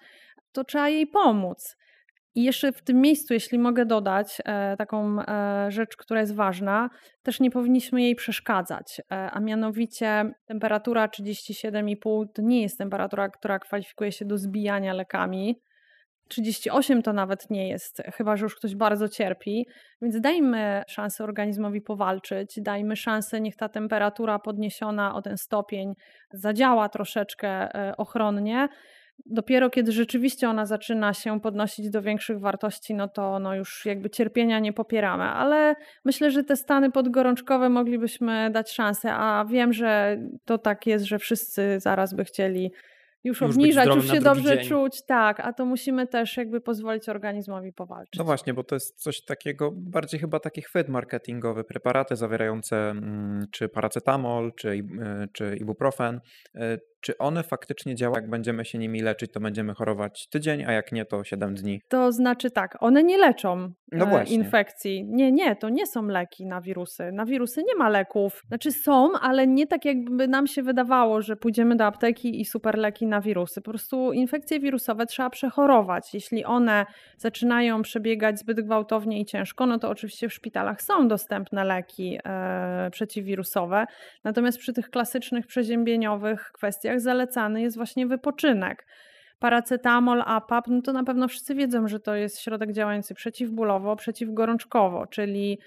[0.53, 1.77] to trzeba jej pomóc.
[2.35, 6.91] I jeszcze w tym miejscu, jeśli mogę dodać e, taką e, rzecz, która jest ważna,
[7.23, 13.59] też nie powinniśmy jej przeszkadzać, e, a mianowicie temperatura 37,5 to nie jest temperatura, która
[13.59, 15.61] kwalifikuje się do zbijania lekami.
[16.29, 19.67] 38 to nawet nie jest, chyba że już ktoś bardzo cierpi,
[20.03, 25.95] więc dajmy szansę organizmowi powalczyć, dajmy szansę, niech ta temperatura podniesiona o ten stopień
[26.31, 28.69] zadziała troszeczkę ochronnie.
[29.27, 34.11] Dopiero kiedy rzeczywiście ona zaczyna się podnosić do większych wartości, no to no już jakby
[34.11, 40.19] cierpienia nie popieramy, ale myślę, że te stany podgorączkowe moglibyśmy dać szansę, a wiem, że
[40.45, 42.73] to tak jest, że wszyscy zaraz by chcieli
[43.25, 44.69] już Już obniżać, już na się dobrze dzień.
[44.69, 48.19] czuć, tak, a to musimy też jakby pozwolić organizmowi powalczyć.
[48.19, 53.47] No właśnie, bo to jest coś takiego, bardziej chyba taki chwyt marketingowy, preparaty zawierające mm,
[53.51, 54.83] czy paracetamol, czy, y,
[55.33, 56.21] czy ibuprofen.
[57.03, 60.93] Czy one faktycznie działają, jak będziemy się nimi leczyć, to będziemy chorować tydzień, a jak
[60.93, 61.81] nie, to 7 dni.
[61.89, 64.37] To znaczy tak, one nie leczą No e, właśnie.
[64.37, 65.05] infekcji.
[65.05, 67.13] Nie, nie, to nie są leki na wirusy.
[67.13, 68.43] Na wirusy nie ma leków.
[68.49, 72.79] Znaczy są, ale nie tak jakby nam się wydawało, że pójdziemy do apteki i super
[72.79, 73.61] leki na wirusy.
[73.61, 76.15] Po prostu infekcje wirusowe trzeba przechorować.
[76.15, 76.87] Jeśli one
[77.19, 82.91] zaczynają przebiegać zbyt gwałtownie i ciężko, no to oczywiście w szpitalach są dostępne leki e,
[82.91, 83.87] przeciwwirusowe.
[84.25, 88.87] Natomiast przy tych klasycznych przeziębieniowych kwestiach zalecany jest właśnie wypoczynek.
[89.39, 95.07] Paracetamol, APAP, no to na pewno wszyscy wiedzą, że to jest środek działający przeciwbólowo, przeciwgorączkowo,
[95.07, 95.59] czyli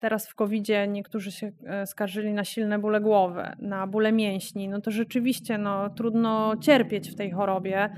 [0.00, 4.80] teraz w COVID-zie niektórzy się e, skarżyli na silne bóle głowy, na bóle mięśni, no
[4.80, 7.90] to rzeczywiście no, trudno cierpieć w tej chorobie,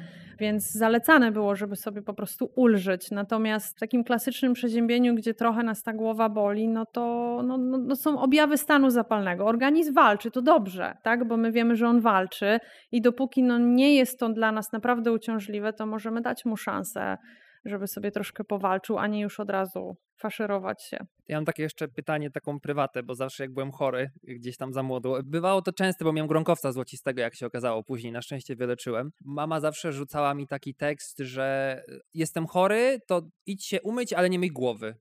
[0.42, 3.10] więc zalecane było, żeby sobie po prostu ulżyć.
[3.10, 7.02] Natomiast w takim klasycznym przeziębieniu, gdzie trochę nas ta głowa boli, no to
[7.44, 9.46] no, no, no są objawy stanu zapalnego.
[9.46, 11.28] Organizm walczy, to dobrze, tak?
[11.28, 12.58] bo my wiemy, że on walczy
[12.92, 17.18] i dopóki no, nie jest to dla nas naprawdę uciążliwe, to możemy dać mu szansę,
[17.64, 20.96] żeby sobie troszkę powalczył, a nie już od razu faszerować się.
[21.28, 24.82] Ja mam takie jeszcze pytanie, taką prywatę, bo zawsze jak byłem chory, gdzieś tam za
[24.82, 29.10] młodu, bywało to często, bo miałem gronkowca złocistego, jak się okazało później, na szczęście wyleczyłem.
[29.24, 31.82] Mama zawsze rzucała mi taki tekst, że
[32.14, 34.94] jestem chory, to idź się umyć, ale nie myj głowy.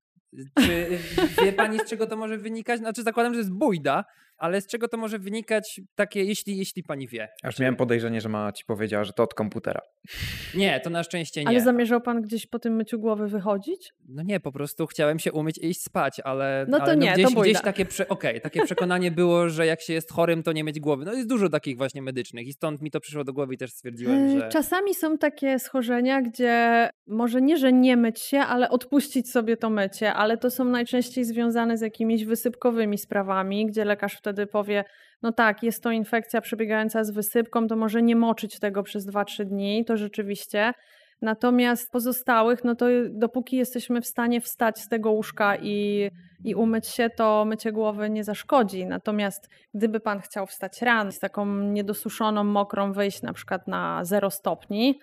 [0.59, 0.99] Czy
[1.43, 2.79] wie pani, z czego to może wynikać?
[2.79, 4.05] Znaczy zakładam, że jest bójda,
[4.41, 7.29] ale z czego to może wynikać takie, jeśli, jeśli pani wie?
[7.43, 9.81] Aż miałem podejrzenie, że mama ci powiedziała, że to od komputera.
[10.55, 11.47] Nie, to na szczęście nie.
[11.47, 13.93] Ale zamierzał pan gdzieś po tym myciu głowy wychodzić?
[14.07, 17.07] No nie, po prostu chciałem się umyć i iść spać, ale, No to ale nie,
[17.07, 17.41] to gdzieś, bójda.
[17.51, 20.79] gdzieś takie, prze, okej, takie przekonanie było, że jak się jest chorym, to nie mieć
[20.79, 21.05] głowy.
[21.05, 23.71] No jest dużo takich właśnie medycznych i stąd mi to przyszło do głowy i też
[23.71, 24.49] stwierdziłem, Yy, że...
[24.49, 29.69] Czasami są takie schorzenia, gdzie może nie, że nie myć się, ale odpuścić sobie to
[29.69, 34.83] mycie, ale to są najczęściej związane z jakimiś wysypkowymi sprawami, gdzie lekarz wtedy powie,
[35.21, 39.45] no tak, jest to infekcja przebiegająca z wysypką, to może nie moczyć tego przez 2-3
[39.45, 40.73] dni, to rzeczywiście.
[41.21, 46.09] Natomiast pozostałych, no to dopóki jesteśmy w stanie wstać z tego łóżka i,
[46.43, 48.85] i umyć się, to mycie głowy nie zaszkodzi.
[48.85, 54.29] Natomiast gdyby pan chciał wstać rano z taką niedosuszoną, mokrą, wyjść na przykład na 0
[54.29, 54.99] stopni,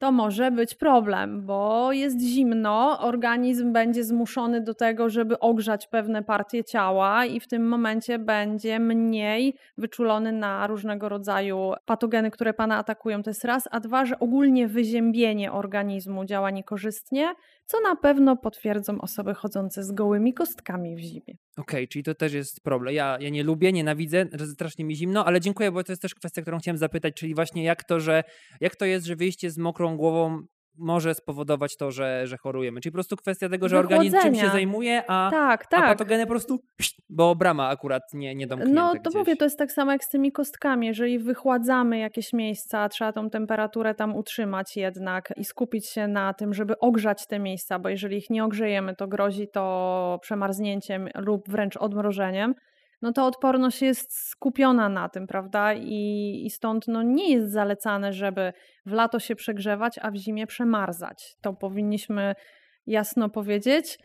[0.00, 6.22] to może być problem, bo jest zimno, organizm będzie zmuszony do tego, żeby ogrzać pewne
[6.22, 12.76] partie ciała i w tym momencie będzie mniej wyczulony na różnego rodzaju patogeny, które pana
[12.76, 13.22] atakują.
[13.22, 17.34] To jest raz, a dwa, że ogólnie wyziębienie organizmu działa niekorzystnie,
[17.66, 21.36] co na pewno potwierdzą osoby chodzące z gołymi kostkami w zimie.
[21.56, 22.94] Okej, czyli to też jest problem.
[22.94, 26.14] Ja, ja nie lubię, nienawidzę, że strasznie mi zimno, ale dziękuję, bo to jest też
[26.14, 28.24] kwestia, którą chciałem zapytać, czyli właśnie jak to, że
[28.60, 30.42] jak to jest, że wyjście z mokrą głową
[30.78, 32.80] może spowodować to, że, że chorujemy.
[32.80, 35.84] Czyli po prostu kwestia tego, że organizm czym się zajmuje, a, Tak, a tak.
[35.86, 36.60] patogeny po prostu,
[37.08, 39.14] bo brama akurat nie, nie domknięta No to gdzieś.
[39.14, 40.86] mówię, to jest tak samo jak z tymi kostkami.
[40.86, 46.54] Jeżeli wychładzamy jakieś miejsca, trzeba tą temperaturę tam utrzymać jednak i skupić się na tym,
[46.54, 51.76] żeby ogrzać te miejsca, bo jeżeli ich nie ogrzejemy, to grozi to przemarznięciem lub wręcz
[51.76, 52.54] odmrożeniem.
[53.02, 55.74] No to odporność jest skupiona na tym, prawda?
[55.74, 58.52] I, i stąd no, nie jest zalecane, żeby
[58.86, 61.36] w lato się przegrzewać, a w zimie przemarzać.
[61.40, 62.34] To powinniśmy
[62.86, 63.98] jasno powiedzieć.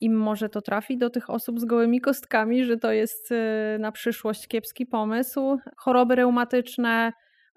[0.00, 3.36] I może to trafi do tych osób z gołymi kostkami, że to jest y,
[3.78, 5.58] na przyszłość kiepski pomysł.
[5.76, 7.12] Choroby reumatyczne,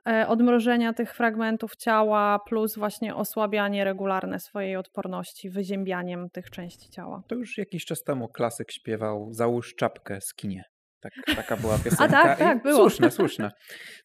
[0.07, 7.23] e, odmrożenia tych fragmentów ciała, plus właśnie osłabianie regularne swojej odporności, wyziębianiem tych części ciała.
[7.27, 10.72] To już jakiś czas temu klasyk śpiewał Załóż czapkę, skinie.
[11.03, 12.05] Tak, taka była piosenka.
[12.19, 12.79] A tak, tak, było.
[12.79, 13.51] Słuszne, słuszne.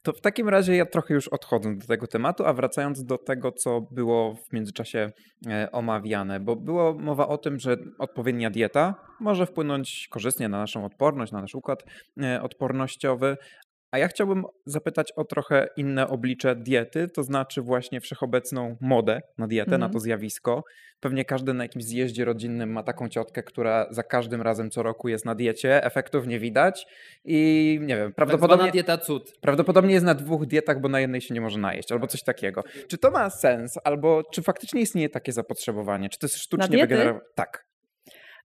[0.03, 3.53] To w takim razie ja trochę już odchodzę do tego tematu, a wracając do tego,
[3.53, 5.11] co było w międzyczasie
[5.47, 10.85] e, omawiane, bo było mowa o tym, że odpowiednia dieta może wpłynąć korzystnie na naszą
[10.85, 11.85] odporność, na nasz układ
[12.23, 13.37] e, odpornościowy,
[13.91, 19.47] a ja chciałbym zapytać o trochę inne oblicze diety, to znaczy właśnie wszechobecną modę na
[19.47, 19.81] dietę, mm.
[19.81, 19.93] na mhm.
[19.93, 20.65] to zjawisko.
[21.01, 25.09] Pewnie każdy na jakimś zjeździe rodzinnym ma taką ciotkę, która za każdym razem co roku
[25.09, 26.87] jest na diecie, efektów nie widać
[27.25, 28.65] i nie wiem, tak prawdopodobnie...
[28.65, 29.33] Tak dieta cud.
[29.41, 32.65] Prawdopodobnie jest na dwóch dietach, bo na jednej się nie może najeść, albo coś takiego.
[32.89, 36.09] Czy to ma sens, albo czy faktycznie istnieje takie zapotrzebowanie?
[36.09, 37.25] Czy to jest sztucznie wygenerowane?
[37.35, 37.65] Tak.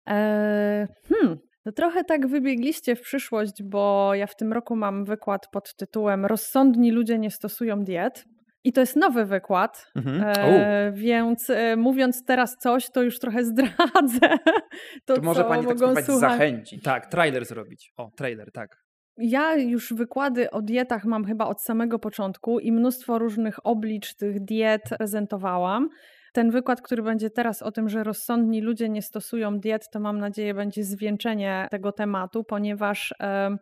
[0.07, 1.50] Eee, hmm.
[1.65, 6.27] No trochę tak wybiegliście w przyszłość, bo ja w tym roku mam wykład pod tytułem
[6.27, 8.25] Rozsądni ludzie nie stosują diet.
[8.65, 10.23] I to jest nowy wykład, mhm.
[10.25, 14.39] e, więc e, mówiąc teraz coś, to już trochę zdradzę.
[15.05, 16.83] To, to może pani tak spróbować zachęcić.
[16.83, 17.93] Tak, trailer zrobić.
[17.97, 18.85] O, trailer, tak.
[19.17, 24.45] Ja już wykłady o dietach mam chyba od samego początku i mnóstwo różnych oblicz tych
[24.45, 25.89] diet prezentowałam.
[26.33, 30.18] Ten wykład, który będzie teraz o tym, że rozsądni ludzie nie stosują diet, to mam
[30.18, 33.57] nadzieję będzie zwieńczenie tego tematu, ponieważ e,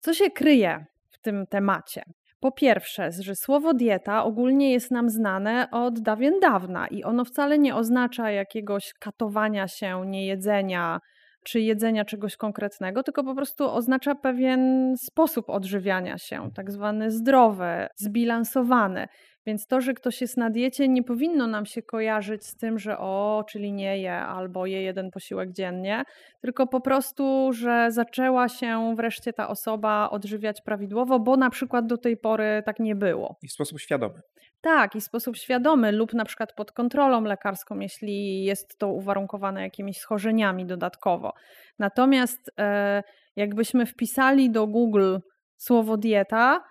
[0.00, 2.02] co się kryje w tym temacie?
[2.40, 7.58] Po pierwsze, że słowo dieta ogólnie jest nam znane od dawien dawna i ono wcale
[7.58, 11.00] nie oznacza jakiegoś katowania się, niejedzenia
[11.44, 17.86] czy jedzenia czegoś konkretnego, tylko po prostu oznacza pewien sposób odżywiania się, tak zwany zdrowy,
[17.96, 19.08] zbilansowany.
[19.46, 22.98] Więc to, że ktoś jest na diecie, nie powinno nam się kojarzyć z tym, że
[22.98, 26.02] o, czyli nie je albo je jeden posiłek dziennie,
[26.40, 31.98] tylko po prostu, że zaczęła się wreszcie ta osoba odżywiać prawidłowo, bo na przykład do
[31.98, 33.36] tej pory tak nie było.
[33.42, 34.20] I w sposób świadomy.
[34.60, 39.62] Tak, i w sposób świadomy lub na przykład pod kontrolą lekarską, jeśli jest to uwarunkowane
[39.62, 41.32] jakimiś schorzeniami dodatkowo.
[41.78, 43.02] Natomiast e,
[43.36, 45.16] jakbyśmy wpisali do Google
[45.56, 46.64] słowo dieta,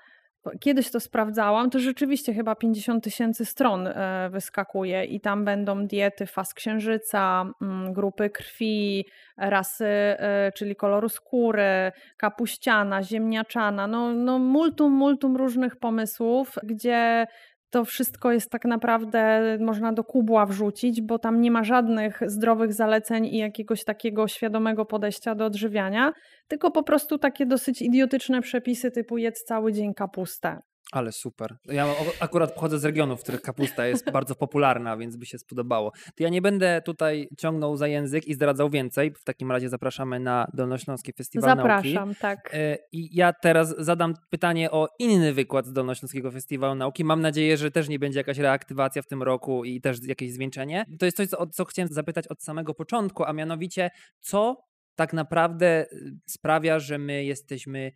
[0.59, 6.25] Kiedyś to sprawdzałam, to rzeczywiście chyba 50 tysięcy stron e, wyskakuje i tam będą diety
[6.25, 9.05] faz księżyca, mm, grupy krwi,
[9.37, 17.27] rasy, e, czyli koloru skóry, kapuściana, ziemniaczana, no, no multum, multum różnych pomysłów, gdzie
[17.72, 22.74] to wszystko jest tak naprawdę, można do kubła wrzucić, bo tam nie ma żadnych zdrowych
[22.74, 26.13] zaleceń i jakiegoś takiego świadomego podejścia do odżywiania,
[26.47, 30.57] tylko po prostu takie dosyć idiotyczne przepisy typu jedz cały dzień kapustę.
[30.91, 31.57] Ale super.
[31.65, 31.87] Ja
[32.19, 35.91] akurat pochodzę z regionu, w których kapusta jest bardzo popularna, więc by się spodobało.
[35.91, 39.13] To ja nie będę tutaj ciągnął za język i zdradzał więcej.
[39.13, 42.21] W takim razie zapraszamy na Dolnośląski Festiwal Zapraszam, Nauki.
[42.21, 42.49] tak.
[42.53, 47.03] E, I ja teraz zadam pytanie o inny wykład z Dolnośląskiego Festiwalu Nauki.
[47.03, 50.85] Mam nadzieję, że też nie będzie jakaś reaktywacja w tym roku i też jakieś zwieńczenie.
[50.99, 53.89] To jest coś, co, co chciałem zapytać od samego początku, a mianowicie,
[54.19, 57.91] co tak naprawdę y, sprawia, że my jesteśmy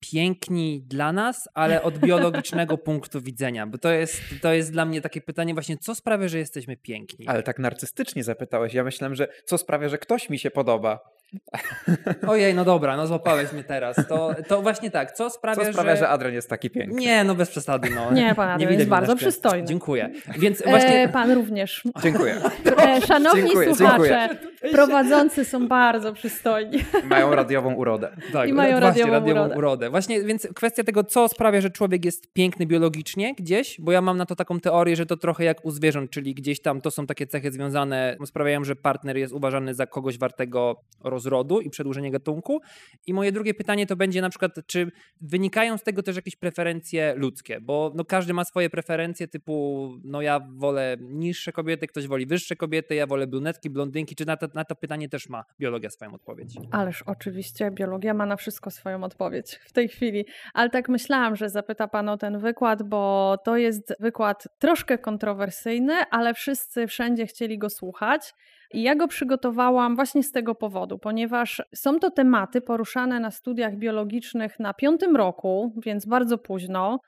[0.00, 5.00] piękni dla nas, ale od biologicznego punktu widzenia, bo to jest, to jest dla mnie
[5.00, 7.28] takie pytanie właśnie, co sprawia, że jesteśmy piękni?
[7.28, 8.74] Ale tak narcystycznie zapytałeś.
[8.74, 11.17] Ja myślałem, że co sprawia, że ktoś mi się podoba.
[12.28, 13.96] Ojej, no dobra, no złapałeś mnie teraz.
[14.08, 15.96] To, to właśnie tak, co sprawia, co sprawia że...
[15.96, 17.00] że Adrian jest taki piękny?
[17.00, 17.90] Nie, no bez przesady.
[17.90, 18.12] No.
[18.12, 19.68] Nie, pan Adrian jest bardzo przystojny.
[19.68, 20.10] Dziękuję.
[20.38, 21.02] Więc właśnie...
[21.02, 21.82] E, pan również.
[22.02, 22.40] Dziękuję.
[22.78, 24.72] E, szanowni dziękuję, słuchacze, dziękuję.
[24.72, 26.78] prowadzący są bardzo przystojni.
[27.04, 28.08] Mają radiową urodę.
[28.32, 29.56] Tak, I mają właśnie, radiową, radiową urodę.
[29.56, 29.90] urodę.
[29.90, 34.16] Właśnie, więc kwestia tego, co sprawia, że człowiek jest piękny biologicznie gdzieś, bo ja mam
[34.16, 37.06] na to taką teorię, że to trochę jak u zwierząt, czyli gdzieś tam to są
[37.06, 40.80] takie cechy związane, sprawiają, że partner jest uważany za kogoś wartego
[41.18, 42.60] rozrodu i przedłużenia gatunku.
[43.06, 44.90] I moje drugie pytanie to będzie na przykład, czy
[45.20, 47.60] wynikają z tego też jakieś preferencje ludzkie?
[47.60, 52.56] Bo no, każdy ma swoje preferencje typu, no ja wolę niższe kobiety, ktoś woli wyższe
[52.56, 54.16] kobiety, ja wolę brunetki, blondynki.
[54.16, 56.54] Czy na to, na to pytanie też ma biologia swoją odpowiedź?
[56.70, 60.26] Ależ oczywiście biologia ma na wszystko swoją odpowiedź w tej chwili.
[60.54, 65.94] Ale tak myślałam, że zapyta Pan o ten wykład, bo to jest wykład troszkę kontrowersyjny,
[66.10, 68.34] ale wszyscy wszędzie chcieli go słuchać.
[68.72, 73.76] I ja go przygotowałam właśnie z tego powodu, ponieważ są to tematy poruszane na studiach
[73.76, 77.00] biologicznych na piątym roku, więc bardzo późno.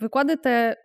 [0.00, 0.76] Wykłady te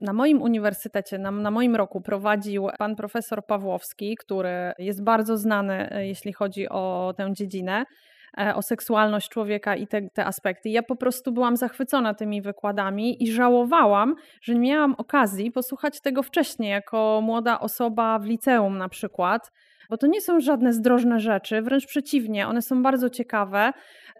[0.00, 5.90] na moim uniwersytecie, na, na, moim roku prowadził pan profesor Pawłowski, który jest bardzo znany,
[5.90, 7.84] e, jeśli chodzi o tę dziedzinę,
[8.38, 10.68] e, o seksualność człowieka i te, te aspekty.
[10.68, 16.22] Ja po prostu byłam zachwycona tymi wykładami i żałowałam, że nie miałam okazji posłuchać tego
[16.22, 19.50] wcześniej, jako młoda osoba w liceum na przykład
[19.90, 23.72] bo to nie są żadne zdrożne rzeczy, wręcz przeciwnie, one są bardzo ciekawe.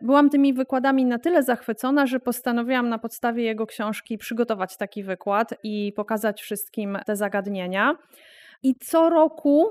[0.03, 5.55] byłam tymi wykładami na tyle zachwycona, że postanowiłam na podstawie jego książki przygotować taki wykład
[5.63, 7.95] i pokazać wszystkim te zagadnienia.
[8.63, 9.69] I co roku,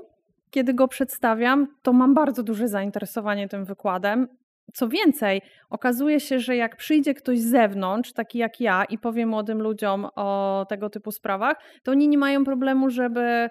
[0.51, 4.27] kiedy go przedstawiam, to mam bardzo duże zainteresowanie tym wykładem.
[4.73, 9.25] Co więcej, okazuje się, że jak przyjdzie ktoś z zewnątrz, taki jak ja, i powie
[9.25, 13.49] młodym ludziom o tego typu sprawach, to oni nie mają problemu, żeby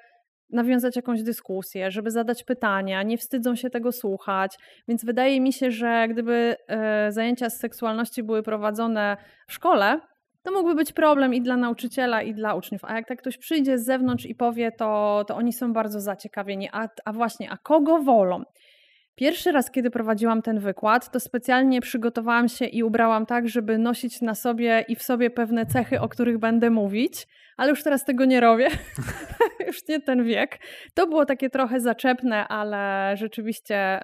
[0.51, 4.57] nawiązać jakąś dyskusję, żeby zadać pytania, nie wstydzą się tego słuchać.
[4.89, 9.17] Więc wydaje mi się, że gdyby e, zajęcia z seksualności były prowadzone
[9.49, 10.01] w szkole,
[10.43, 12.85] to mógłby być problem i dla nauczyciela, i dla uczniów.
[12.85, 16.69] A jak tak ktoś przyjdzie z zewnątrz i powie, to, to oni są bardzo zaciekawieni.
[16.73, 18.43] A, a właśnie, a kogo wolą?
[19.19, 24.21] Pierwszy raz, kiedy prowadziłam ten wykład, to specjalnie przygotowałam się i ubrałam tak, żeby nosić
[24.21, 28.25] na sobie i w sobie pewne cechy, o których będę mówić, ale już teraz tego
[28.25, 28.69] nie robię.
[29.67, 30.59] już nie ten wiek.
[30.95, 34.01] To było takie trochę zaczepne, ale rzeczywiście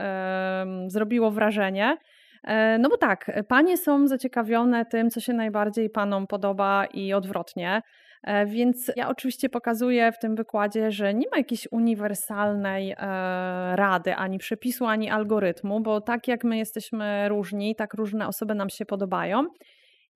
[0.83, 1.97] yy, zrobiło wrażenie.
[2.45, 7.83] E, no bo tak, panie są zaciekawione tym, co się najbardziej panom podoba i odwrotnie.
[8.25, 12.97] E, więc ja oczywiście pokazuję w tym wykładzie, że nie ma jakiejś uniwersalnej e,
[13.77, 18.71] rady, ani przepisu, ani algorytmu, bo tak jak my jesteśmy różni, tak różne osoby nam
[18.71, 19.47] się podobają.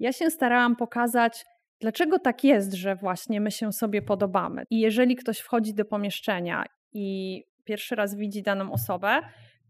[0.00, 1.44] Ja się starałam pokazać,
[1.80, 4.64] dlaczego tak jest, że właśnie my się sobie podobamy.
[4.70, 9.20] I jeżeli ktoś wchodzi do pomieszczenia i pierwszy raz widzi daną osobę,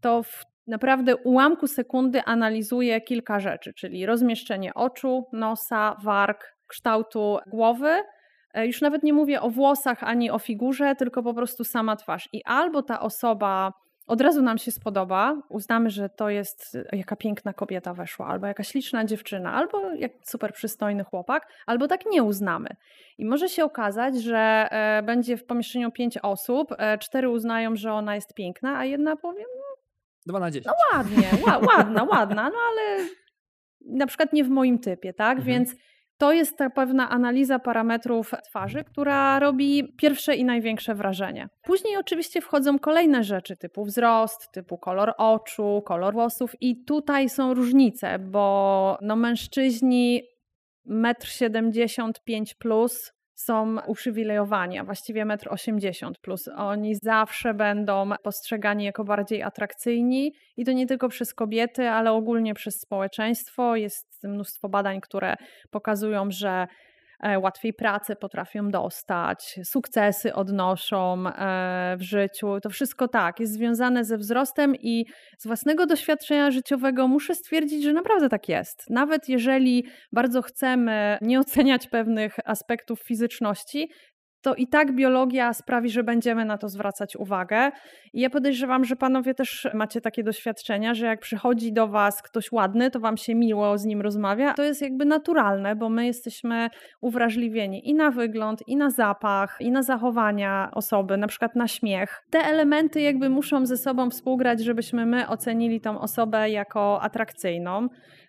[0.01, 7.89] to w naprawdę ułamku sekundy analizuje kilka rzeczy, czyli rozmieszczenie oczu, nosa, warg, kształtu głowy,
[8.55, 12.29] już nawet nie mówię o włosach ani o figurze, tylko po prostu sama twarz.
[12.33, 13.73] I albo ta osoba
[14.07, 18.47] od razu nam się spodoba, uznamy, że to jest e, jaka piękna kobieta weszła, albo
[18.47, 22.69] jaka śliczna dziewczyna, albo jak super przystojny chłopak, albo tak nie uznamy.
[23.17, 28.15] I może się okazać, że e, będzie w pomieszczeniu pięć osób, cztery uznają, że ona
[28.15, 29.69] jest piękna, a jedna powie, no,
[30.25, 30.65] Dwa na dziesięć.
[30.65, 31.29] No ładnie,
[31.67, 33.07] ładna, ładna, no ale
[33.81, 35.37] na przykład nie w moim typie, tak?
[35.37, 35.45] Mhm.
[35.45, 35.75] Więc
[36.19, 41.49] to jest ta pewna analiza parametrów twarzy, która robi pierwsze i największe wrażenie.
[41.61, 47.53] Później oczywiście wchodzą kolejne rzeczy typu wzrost, typu kolor oczu, kolor włosów i tutaj są
[47.53, 50.23] różnice, bo no mężczyźni
[50.87, 56.49] 1,75 m plus są uprzywilejowani, a właściwie 1,80 m plus.
[56.55, 62.53] Oni zawsze będą postrzegani jako bardziej atrakcyjni i to nie tylko przez kobiety, ale ogólnie
[62.53, 63.75] przez społeczeństwo.
[63.75, 65.35] Jest mnóstwo badań, które
[65.71, 66.67] pokazują, że
[67.41, 72.59] łatwiej pracę potrafią dostać, sukcesy odnoszą e, w życiu.
[72.61, 75.05] To wszystko tak, jest związane ze wzrostem i
[75.37, 78.89] z własnego doświadczenia życiowego muszę stwierdzić, że naprawdę tak jest.
[78.89, 83.89] Nawet jeżeli bardzo chcemy nie oceniać pewnych aspektów fizyczności,
[84.41, 87.71] to i tak biologia sprawi, że będziemy na to zwracać uwagę.
[88.13, 92.51] I ja podejrzewam, że panowie też macie takie doświadczenia, że jak przychodzi do was ktoś
[92.51, 94.53] ładny, to wam się miło z nim rozmawia.
[94.53, 96.69] To jest jakby naturalne, bo my jesteśmy
[97.01, 102.23] uwrażliwieni i na wygląd, i na zapach, i na zachowania osoby, na przykład na śmiech.
[102.29, 107.87] Te elementy jakby muszą ze sobą współgrać, żebyśmy my ocenili tą osobę jako atrakcyjną.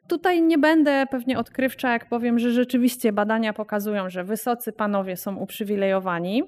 [0.09, 5.37] Tutaj nie będę pewnie odkrywcza, jak powiem, że rzeczywiście badania pokazują, że wysocy panowie są
[5.37, 6.43] uprzywilejowani,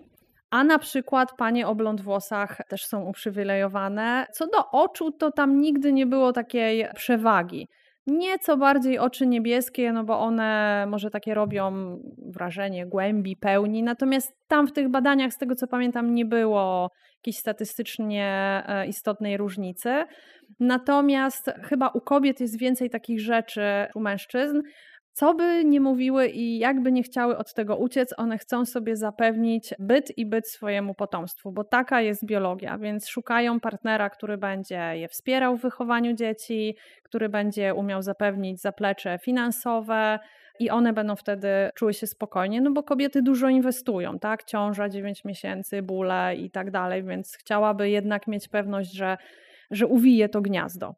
[0.50, 4.26] a na przykład panie o blond włosach też są uprzywilejowane.
[4.32, 7.68] Co do oczu, to tam nigdy nie było takiej przewagi.
[8.06, 13.82] Nieco bardziej oczy niebieskie, no bo one może takie robią wrażenie głębi, pełni.
[13.82, 16.90] Natomiast tam w tych badaniach, z tego co pamiętam, nie było
[17.22, 20.04] jakiejś statystycznie e, istotnej różnicy.
[20.60, 23.62] Natomiast chyba u kobiet jest więcej takich rzeczy
[23.94, 24.62] u mężczyzn.
[25.12, 29.74] Co by nie mówiły i jakby nie chciały od tego uciec, one chcą sobie zapewnić
[29.78, 35.08] byt i byt swojemu potomstwu, bo taka jest biologia, więc szukają partnera, który będzie je
[35.08, 40.18] wspierał w wychowaniu dzieci, który będzie umiał zapewnić zaplecze finansowe,
[40.64, 44.44] i one będą wtedy czuły się spokojnie, no bo kobiety dużo inwestują, tak?
[44.44, 49.16] Ciąża 9 miesięcy, bóle i tak dalej, więc chciałaby jednak mieć pewność, że,
[49.70, 50.94] że uwije to gniazdo.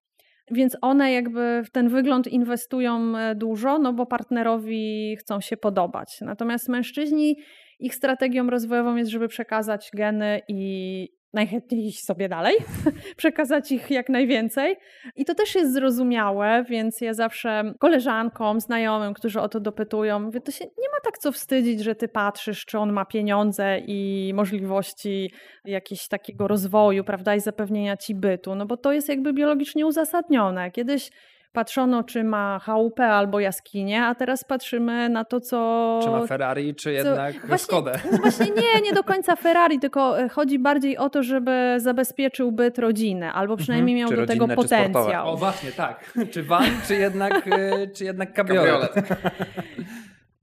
[0.50, 6.18] Więc one jakby w ten wygląd inwestują e, dużo, no bo partnerowi chcą się podobać.
[6.20, 7.36] Natomiast mężczyźni,
[7.78, 12.57] ich strategią rozwojową jest, żeby przekazać geny i, najchętniej iść sobie dalej,
[13.16, 14.76] przekazać ich jak najwięcej.
[15.16, 20.41] I to też jest zrozumiałe, więc ja zawsze koleżankom, znajomym, którzy o to dopytują, mówię,
[20.41, 24.32] to się nie ma tak co wstydzić, że ty patrzysz, czy on ma pieniądze i
[24.35, 25.30] możliwości
[25.64, 30.70] jakiegoś takiego rozwoju, prawda, i zapewnienia ci bytu, no bo to jest jakby biologicznie uzasadnione.
[30.70, 31.11] Kiedyś
[31.55, 36.00] patrzono, czy ma chałupę albo jaskinię, a teraz patrzymy na to, co.
[36.02, 37.92] Czy ma Ferrari, czy jednak właśnie, Skodę?
[38.20, 42.78] Właśnie nie, nie do końca Ferrari, tylko e, chodzi bardziej o to, żeby zabezpieczył byt
[42.78, 44.92] rodziny, albo przynajmniej miał Czy do tego rodzinne, czy sportowe?
[44.92, 45.28] potencjał.
[45.28, 46.12] O właśnie, tak.
[46.32, 48.92] Czy van, czy jednak, y, czy jednak kabriolet?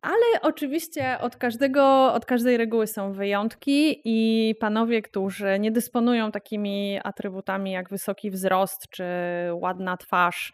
[0.02, 7.00] Ale oczywiście od, każdego, od każdej reguły są wyjątki i panowie, którzy nie dysponują takimi
[7.04, 9.04] atrybutami jak wysoki wzrost czy
[9.54, 10.54] ładna twarz,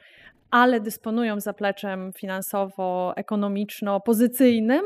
[0.52, 4.82] ale dysponują zapleczem finansowo-ekonomiczno-pozycyjnym,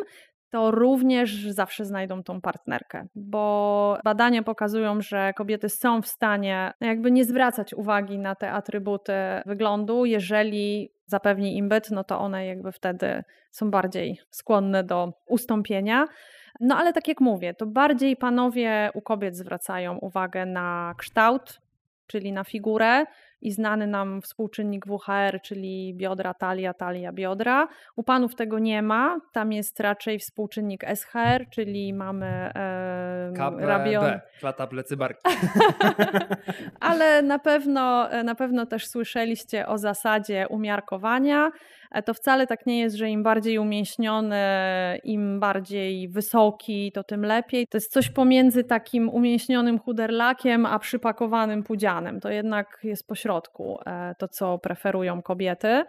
[0.52, 6.88] to również zawsze znajdą tą partnerkę, bo badania pokazują, że kobiety są w stanie no
[6.88, 9.14] jakby nie zwracać uwagi na te atrybuty
[9.46, 16.06] wyglądu, jeżeli zapewni im byt, no to one jakby wtedy są bardziej skłonne do ustąpienia.
[16.60, 21.60] No ale tak jak mówię, to bardziej panowie u kobiet zwracają uwagę na kształt,
[22.08, 23.06] czyli na figurę
[23.42, 27.68] i znany nam współczynnik WHR, czyli biodra, talia, talia, biodra.
[27.96, 34.06] U panów tego nie ma, tam jest raczej współczynnik SHR, czyli mamy e, rabion.
[34.06, 35.22] KPB, klata plecy barki.
[36.80, 41.52] Ale na pewno, na pewno też słyszeliście o zasadzie umiarkowania.
[41.92, 44.38] E, to wcale tak nie jest, że im bardziej umięśniony,
[45.04, 47.68] im bardziej wysoki, to tym lepiej.
[47.68, 52.20] To jest coś pomiędzy takim umięśnionym chuderlakiem, a przypakowanym pudzianem.
[52.20, 55.84] To jednak jest pośrodku e, to, co preferują kobiety.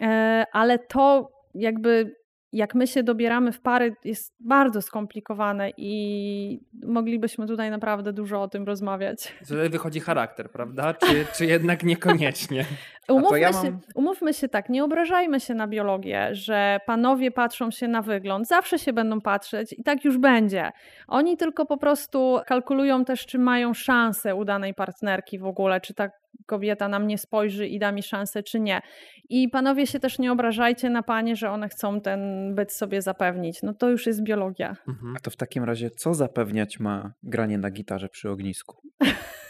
[0.00, 2.21] E, ale to jakby
[2.52, 8.48] jak my się dobieramy w pary, jest bardzo skomplikowane i moglibyśmy tutaj naprawdę dużo o
[8.48, 9.32] tym rozmawiać.
[9.48, 10.94] Tutaj wychodzi charakter, prawda?
[10.94, 12.64] Czy, czy jednak niekoniecznie?
[13.08, 13.64] Umówmy, ja mam...
[13.64, 18.48] się, umówmy się tak, nie obrażajmy się na biologię, że panowie patrzą się na wygląd,
[18.48, 20.72] zawsze się będą patrzeć i tak już będzie.
[21.08, 26.10] Oni tylko po prostu kalkulują też, czy mają szansę udanej partnerki w ogóle, czy ta
[26.46, 28.82] kobieta na mnie spojrzy i da mi szansę, czy nie.
[29.28, 33.62] I panowie się też nie obrażajcie na panie, że one chcą ten byt sobie zapewnić.
[33.62, 34.76] No to już jest biologia.
[34.88, 35.16] Mhm.
[35.16, 38.82] A to w takim razie co zapewniać ma granie na gitarze przy ognisku?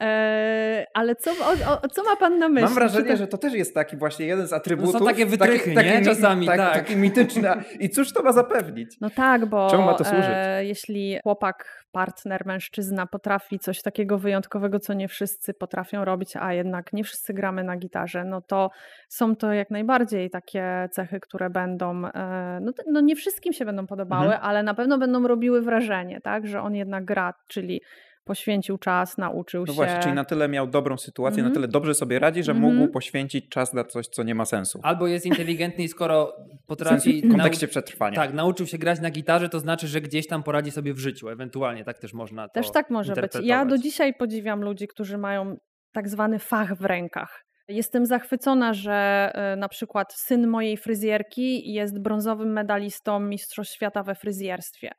[0.00, 2.64] eee, ale co, o, o, co ma pan na myśli?
[2.64, 3.16] Mam wrażenie, to...
[3.16, 4.92] że to też jest taki właśnie jeden z atrybutów.
[4.92, 6.04] No są takie wytrychy, taki, nie?
[6.04, 6.74] Czasami, tak, tak.
[6.74, 7.48] Taki mityczny.
[7.80, 8.96] I cóż to ma zapewnić?
[9.00, 10.30] No tak, bo Czemu ma to służyć?
[10.30, 16.52] E, jeśli chłopak, partner, mężczyzna potrafi coś takiego wyjątkowego, co nie wszyscy potrafią robić, a
[16.52, 18.70] jednak nie wszyscy gramy na gitarze, no to
[19.08, 23.86] są to jak najbardziej takie cechy, które będą, e, no, no nie wszystkim się będą
[23.86, 24.42] podobały, mhm.
[24.44, 27.80] ale na pewno będą robiły wrażenie, tak, że on jednak gra, czyli
[28.28, 29.72] poświęcił czas, nauczył no się.
[29.72, 31.54] No właśnie, czyli na tyle miał dobrą sytuację, mm -hmm.
[31.54, 32.74] na tyle dobrze sobie radzi, że mm -hmm.
[32.74, 34.80] mógł poświęcić czas na coś, co nie ma sensu.
[34.82, 37.22] Albo jest inteligentny i skoro potrafi...
[37.22, 38.16] W kontekście przetrwania.
[38.16, 41.28] Tak, nauczył się grać na gitarze, to znaczy, że gdzieś tam poradzi sobie w życiu.
[41.28, 43.32] Ewentualnie tak też można to Też tak może być.
[43.42, 45.56] Ja do dzisiaj podziwiam ludzi, którzy mają
[45.92, 47.44] tak zwany fach w rękach.
[47.68, 54.14] Jestem zachwycona, że e, na przykład syn mojej fryzjerki jest brązowym medalistą Mistrzostw Świata we
[54.14, 54.90] fryzjerstwie.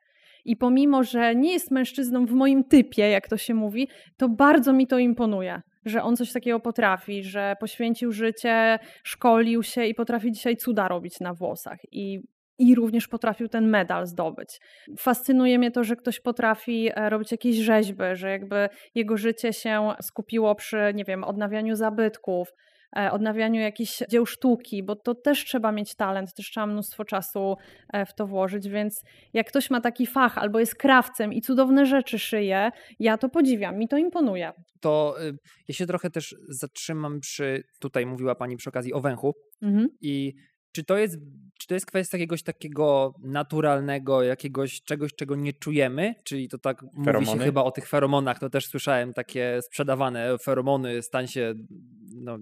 [0.44, 4.72] I pomimo, że nie jest mężczyzną w moim typie, jak to się mówi, to bardzo
[4.72, 10.32] mi to imponuje, że on coś takiego potrafi, że poświęcił życie, szkolił się i potrafi
[10.32, 11.78] dzisiaj cuda robić na włosach.
[11.92, 12.20] I
[12.60, 14.60] i również potrafił ten medal zdobyć.
[14.98, 19.88] Fascynuje mnie to, że ktoś potrafi e, robić jakieś rzeźby, że jakby jego życie się
[20.02, 22.48] skupiło przy, nie wiem, odnawianiu zabytków,
[22.92, 27.56] odnawianiu jakichś dzieł sztuki, bo to też trzeba mieć talent, też trzeba mnóstwo czasu
[27.92, 31.86] e, w to włożyć, więc jak ktoś ma taki fach albo jest krawcem i cudowne
[31.86, 34.52] rzeczy szyje, ja to podziwiam, mi to imponuje.
[34.80, 35.36] To y,
[35.68, 39.88] ja się trochę też zatrzymam przy, tutaj mówiła Pani przy okazji o węchu mhm.
[40.00, 40.34] i
[40.72, 41.18] czy to jest
[41.60, 46.14] czy to jest kwestia jakiegoś takiego naturalnego, jakiegoś czegoś, czego nie czujemy?
[46.24, 47.26] Czyli to tak Feromony?
[47.26, 51.54] mówi się chyba o tych feromonach, to też słyszałem takie sprzedawane feromony, stań się
[52.20, 52.38] no,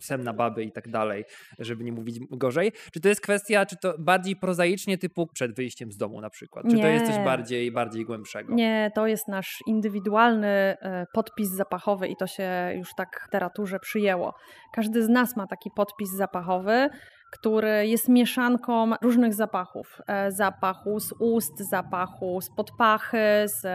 [0.00, 1.24] psem na baby i tak dalej,
[1.58, 2.72] żeby nie mówić gorzej.
[2.92, 6.66] Czy to jest kwestia, czy to bardziej prozaicznie typu przed wyjściem z domu na przykład?
[6.70, 6.82] Czy nie.
[6.82, 8.54] to jest coś bardziej, bardziej głębszego?
[8.54, 13.80] Nie, to jest nasz indywidualny e, podpis zapachowy i to się już tak w literaturze
[13.80, 14.34] przyjęło.
[14.72, 16.90] Każdy z nas ma taki podpis zapachowy,
[17.32, 20.00] który jest mieszanką różnych zapachów.
[20.06, 23.66] E, zapachu z ust, zapachu z podpachy, z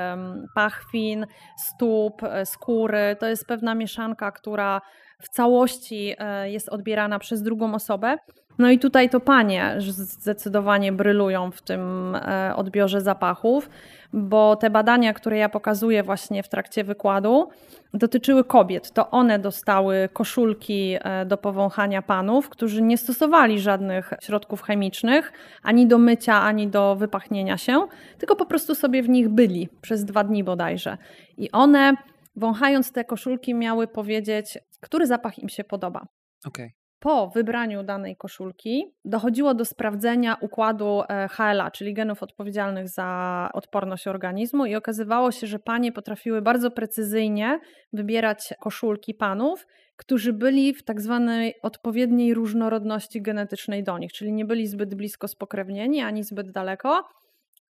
[0.56, 1.26] pachwin,
[1.58, 3.16] stóp, e, skóry.
[3.20, 4.82] To jest pewna mieszanka, która
[5.22, 8.18] w całości e, jest odbierana przez drugą osobę.
[8.58, 12.18] No i tutaj to panie zdecydowanie brylują w tym
[12.56, 13.70] odbiorze zapachów,
[14.14, 17.50] bo te badania, które ja pokazuję właśnie w trakcie wykładu,
[17.94, 18.92] dotyczyły kobiet.
[18.92, 25.88] To one dostały koszulki e, do powąchania panów, którzy nie stosowali żadnych środków chemicznych, ani
[25.88, 27.88] do mycia, ani do wypachnienia się,
[28.18, 30.98] tylko po prostu sobie w nich byli przez dwa dni bodajże.
[31.38, 31.94] I one,
[32.36, 36.08] wąchając te koszulki, miały powiedzieć, który zapach im się podoba.
[36.46, 36.74] Okej.
[37.00, 44.08] Po wybraniu danej koszulki dochodziło do sprawdzenia układu e, HLA, czyli genów odpowiedzialnych za odporność
[44.08, 47.60] organizmu, i okazywało się, że panie potrafiły bardzo precyzyjnie
[47.94, 54.46] wybierać koszulki panów, którzy byli w tak zwanej odpowiedniej różnorodności genetycznej do nich, czyli nie
[54.46, 57.08] byli zbyt blisko spokrewnieni ani zbyt daleko,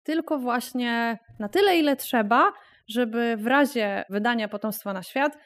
[0.03, 2.51] tylko właśnie na tyle, ile trzeba,
[2.87, 5.37] żeby w razie wydania potomstwa na świat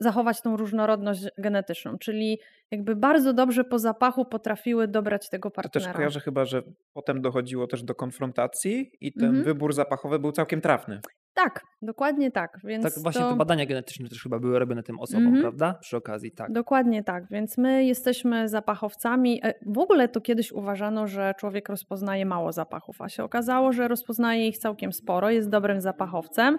[0.00, 2.38] zachować tą różnorodność genetyczną, czyli
[2.70, 5.86] jakby bardzo dobrze po zapachu potrafiły dobrać tego To partnera.
[5.86, 9.44] też kojarzę chyba, że potem dochodziło też do konfrontacji i ten Mhm.
[9.44, 11.00] wybór zapachowy był całkiem trafny.
[11.34, 12.58] Tak, dokładnie tak.
[12.64, 13.30] Więc Tak, właśnie to...
[13.30, 15.42] te badania genetyczne też chyba były robione tym osobom, Mhm.
[15.42, 15.74] prawda?
[15.80, 16.52] Przy okazji, tak.
[16.52, 19.40] Dokładnie tak, więc my jesteśmy zapachowcami.
[19.44, 23.88] E, W ogóle to kiedyś uważano, że człowiek rozpoznaje mało zapachów, a się okazało, że
[23.88, 26.58] rozpoznaje ich całkiem sporo, jest dobrym zapachowcem,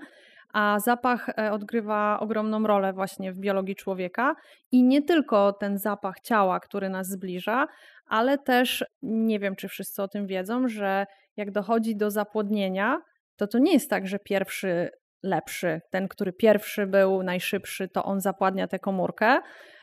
[0.53, 4.35] a zapach e, odgrywa ogromną rolę właśnie w biologii człowieka
[4.71, 7.67] i nie tylko ten zapach ciała, który nas zbliża,
[8.07, 11.05] ale też nie wiem, czy wszyscy o tym wiedzą, że
[11.37, 13.01] jak dochodzi do zapłodnienia,
[13.35, 14.89] to to nie jest tak, że pierwszy
[15.23, 19.39] lepszy, ten, który pierwszy był najszybszy, to on zapładnia tę komórkę,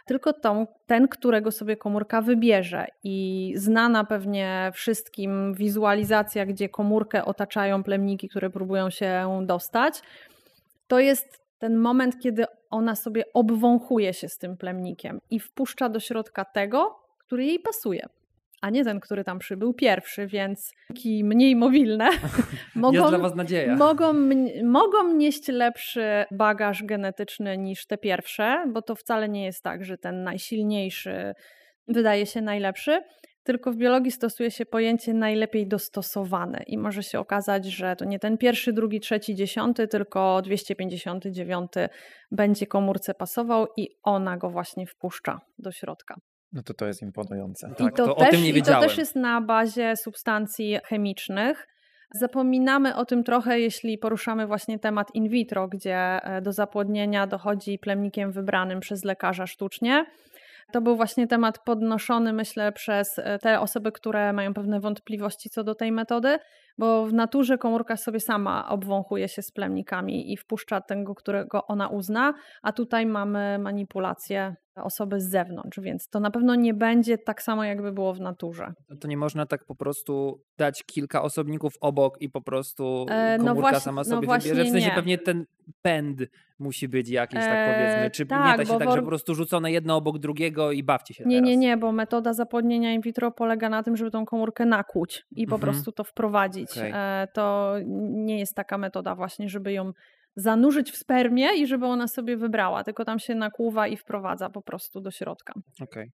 [0.06, 2.86] tylko tą, ten, którego sobie komórka wybierze.
[3.04, 10.02] I znana pewnie wszystkim wizualizacja, gdzie komórkę otaczają plemniki, które próbują się dostać,
[10.88, 16.00] to jest ten moment, kiedy ona sobie obwąchuje się z tym plemnikiem i wpuszcza do
[16.00, 18.06] środka tego, który jej pasuje.
[18.60, 22.08] A nie ten, który tam przybył pierwszy, więc taki mniej mobilne
[22.74, 22.98] mogą,
[23.76, 24.12] mogą,
[24.64, 29.98] mogą nieść lepszy bagaż genetyczny niż te pierwsze, bo to wcale nie jest tak, że
[29.98, 31.34] ten najsilniejszy
[31.88, 33.02] wydaje się najlepszy,
[33.48, 38.18] tylko w biologii stosuje się pojęcie najlepiej dostosowane i może się okazać, że to nie
[38.18, 41.72] ten pierwszy, drugi, trzeci, dziesiąty, tylko 259
[42.30, 46.14] będzie komórce pasował i ona go właśnie wpuszcza do środka.
[46.52, 47.68] No to to jest imponujące.
[47.78, 48.88] Tak, I to, to o też, tym nie I to wiedziałem.
[48.88, 51.66] też jest na bazie substancji chemicznych.
[52.14, 57.78] Zapominamy o tym trochę, jeśli poruszamy właśnie temat in vitro, gdzie e, do zapłodnienia dochodzi
[57.78, 60.06] plemnikiem wybranym przez lekarza sztucznie.
[60.72, 65.64] To był właśnie temat podnoszony, myślę, przez e, te osoby, które mają pewne wątpliwości co
[65.64, 66.38] do tej metody,
[66.78, 71.88] bo w naturze komórka sobie sama obwąchuje się z plemnikami i wpuszcza tego, którego ona
[71.88, 77.42] uzna, a tutaj mamy manipulację osoby z zewnątrz, więc to na pewno nie będzie tak
[77.42, 78.72] samo, jakby było w naturze.
[79.00, 83.44] To nie można tak po prostu dać kilka osobników obok i po prostu E, no
[83.44, 84.70] komórka właśnie- sama no sobie właśnie wybierze.
[84.70, 84.94] W sensie nie.
[84.94, 85.44] pewnie ten
[85.82, 86.20] pęd
[86.58, 88.10] musi być jakiś, tak E, powiedzmy.
[88.10, 91.14] Czy nie tak, da się tak, że po prostu rzucone jedno obok drugiego i bawcie
[91.14, 91.48] się Nie, teraz.
[91.48, 95.46] nie, nie, bo metoda zapłodnienia in vitro polega na tym, żeby tą komórkę nakłuć i
[95.46, 95.72] po Mhm.
[95.72, 96.67] prostu to wprowadzić.
[96.70, 96.92] Okej.
[96.94, 97.74] E, To
[98.10, 99.92] nie jest taka metoda właśnie, żeby ją
[100.36, 104.62] zanurzyć w spermie i żeby ona sobie wybrała, tylko tam się nakłuwa i wprowadza po
[104.62, 105.52] prostu do środka.
[105.80, 106.10] Okej.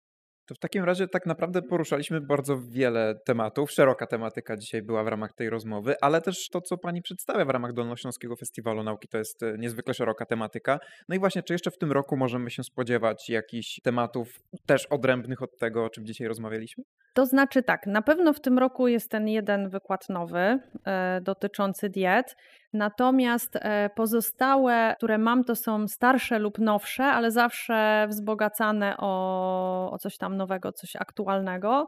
[0.51, 3.71] To w takim razie tak naprawdę poruszaliśmy bardzo wiele tematów.
[3.71, 7.49] Szeroka tematyka dzisiaj była w ramach tej rozmowy, ale też to, co pani przedstawia w
[7.49, 10.79] ramach Dolnośląskiego Festiwalu Nauki, to jest e, niezwykle szeroka tematyka.
[11.09, 14.27] No i właśnie, czy jeszcze w tym roku możemy się spodziewać jakichś tematów
[14.65, 16.83] też odrębnych od tego, o czym dzisiaj rozmawialiśmy?
[17.13, 21.89] To znaczy tak, na pewno w tym roku jest ten jeden wykład nowy e, dotyczący
[21.89, 22.35] diet.
[22.74, 29.97] Natomiast e, pozostałe, które mam, to są starsze lub nowsze, ale zawsze wzbogacane o, o
[29.97, 31.88] coś tam nowego, coś aktualnego.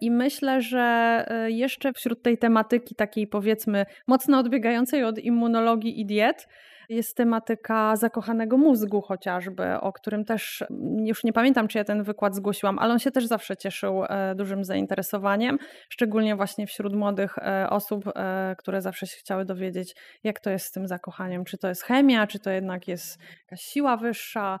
[0.00, 6.06] I myślę, że e, jeszcze wśród tej tematyki, takiej powiedzmy mocno odbiegającej od immunologii i
[6.06, 6.48] diet,
[6.88, 12.02] jest tematyka zakochanego mózgu chociażby, o którym też mm, już nie pamiętam, czy ja ten
[12.02, 15.58] wykład zgłosiłam, ale on się też zawsze cieszył e, dużym zainteresowaniem,
[15.88, 20.66] szczególnie właśnie wśród młodych e, osób, e, które zawsze się chciały dowiedzieć, jak to jest
[20.66, 24.60] z tym zakochaniem, czy to jest chemia, czy to jednak jest jakaś siła wyższa,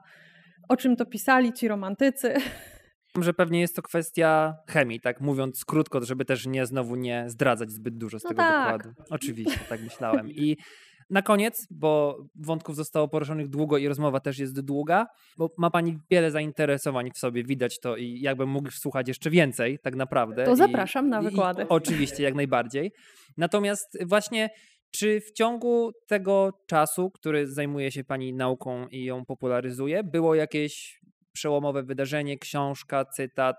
[0.68, 2.34] o czym to pisali ci romantycy.
[3.20, 7.70] Że pewnie jest to kwestia chemii, tak mówiąc krótko, żeby też nie znowu nie zdradzać
[7.70, 8.82] zbyt dużo z No tego tak.
[8.82, 9.02] wykładu.
[9.10, 10.30] Oczywiście, tak myślałem.
[10.30, 10.56] I
[11.10, 15.06] na koniec, bo wątków zostało poruszonych długo i rozmowa też jest długa,
[15.38, 19.78] bo ma pani wiele zainteresowań w sobie, widać to i jakbym mógł słuchać jeszcze więcej,
[19.82, 20.44] tak naprawdę.
[20.44, 21.68] To I- zapraszam na i- wykłady.
[21.68, 22.92] Oczywiście, jak najbardziej.
[23.36, 24.50] Natomiast właśnie
[24.90, 31.00] czy w ciągu tego czasu, który zajmuje się Pani nauką i ją popularyzuje, było jakieś
[31.32, 33.56] przełomowe wydarzenie, książka, cytat,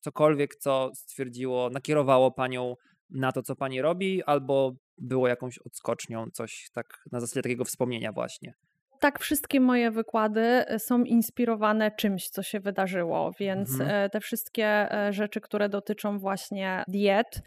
[0.00, 2.74] cokolwiek, co stwierdziło, nakierowało Panią
[3.10, 8.12] na to, co Pani robi, albo było jakąś odskocznią, coś tak na zasadzie takiego wspomnienia
[8.12, 8.54] właśnie.
[9.00, 13.90] Tak, wszystkie moje wykłady e, są inspirowane czymś, co się wydarzyło, więc Mhm.
[13.90, 17.42] e, te wszystkie e, rzeczy, które dotyczą właśnie diet,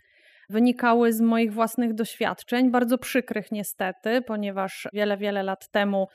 [0.50, 6.08] wynikały z moich własnych doświadczeń, bardzo przykrych niestety, ponieważ wiele, wiele lat temu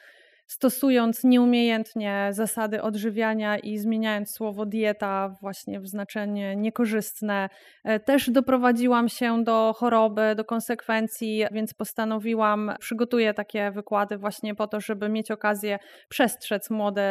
[0.47, 7.49] stosując nieumiejętnie zasady odżywiania i zmieniając słowo dieta właśnie w znaczenie niekorzystne.
[7.84, 14.66] E, też doprowadziłam się do choroby, do konsekwencji, więc postanowiłam, przygotuję takie wykłady właśnie po
[14.66, 15.78] to, żeby mieć okazję
[16.09, 17.05] przestrzec młode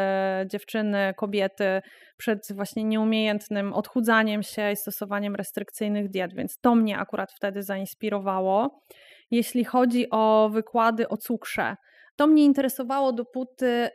[0.49, 1.81] dziewczyny, kobiety
[2.17, 8.84] przed właśnie nieumiejętnym odchudzaniem się i stosowaniem restrykcyjnych diet, więc to mnie akurat wtedy zainspirowało.
[9.31, 11.75] Jeśli chodzi o wykłady o cukrze,
[12.16, 13.89] to mnie interesowało dopóty,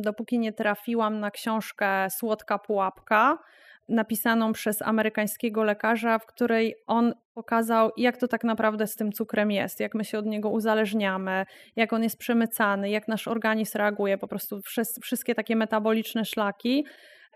[0.00, 3.38] dopóki nie trafiłam na książkę Słodka Pułapka,
[3.88, 9.50] napisaną przez amerykańskiego lekarza, w której on pokazał, jak to tak naprawdę z tym cukrem
[9.50, 11.44] jest, jak my się od niego uzależniamy,
[11.76, 14.60] jak on jest przemycany, jak nasz organizm reaguje, po prostu
[15.02, 16.84] wszystkie takie metaboliczne szlaki.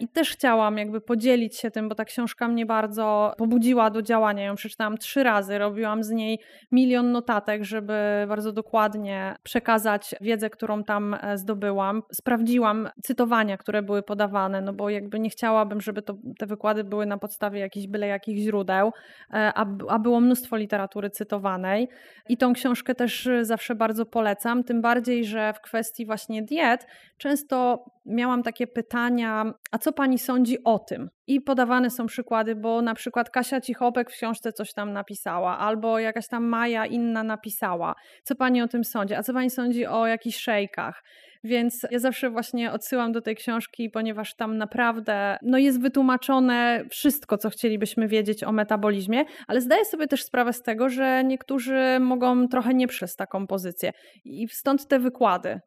[0.00, 4.44] I też chciałam jakby podzielić się tym, bo ta książka mnie bardzo pobudziła do działania.
[4.44, 6.38] Ją przeczytałam trzy razy, robiłam z niej
[6.72, 7.94] milion notatek, żeby
[8.28, 12.02] bardzo dokładnie przekazać wiedzę, którą tam e, zdobyłam.
[12.12, 17.06] Sprawdziłam cytowania, które były podawane, no bo jakby nie chciałabym, żeby to, te wykłady były
[17.06, 18.92] na podstawie jakichś byle jakich źródeł,
[19.30, 21.88] e, a, a było mnóstwo literatury cytowanej.
[22.28, 26.86] I tą książkę też zawsze bardzo polecam, tym bardziej, że w kwestii właśnie diet
[27.18, 31.10] często miałam takie pytania, a co pani sądzi o tym?
[31.26, 35.98] I podawane są przykłady, bo na przykład Kasia Cichopek w książce coś tam napisała, albo
[35.98, 37.94] jakaś tam Maja inna napisała.
[38.22, 39.14] Co pani o tym sądzi?
[39.14, 41.02] A co pani sądzi o jakichś szejkach?
[41.44, 47.38] Więc ja zawsze właśnie odsyłam do tej książki, ponieważ tam naprawdę no jest wytłumaczone wszystko,
[47.38, 52.48] co chcielibyśmy wiedzieć o metabolizmie, ale zdaję sobie też sprawę z tego, że niektórzy mogą
[52.48, 53.92] trochę nie przez taką pozycję.
[54.24, 55.60] I stąd te wykłady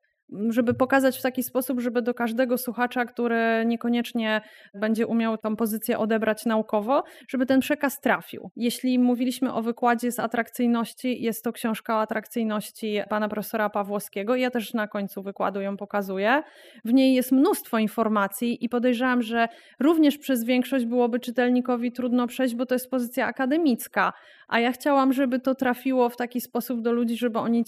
[0.50, 4.42] żeby pokazać w taki sposób, żeby do każdego słuchacza, który niekoniecznie
[4.74, 8.52] będzie umiał tą pozycję odebrać naukowo, żeby ten przekaz trafił.
[8.56, 14.36] Jeśli mówiliśmy o wykładzie z atrakcyjności, jest to książka o atrakcyjności pana profesora Pawłowskiego.
[14.36, 16.44] Ja też na końcu wykładu ją pokazuję.
[16.86, 19.48] W niej jest mnóstwo informacji i podejrzewam, że
[19.80, 24.14] również przez większość byłoby czytelnikowi trudno przejść, bo to jest pozycja akademicka,
[24.48, 27.64] a ja chciałam, żeby to trafiło w taki sposób do ludzi, żeby oni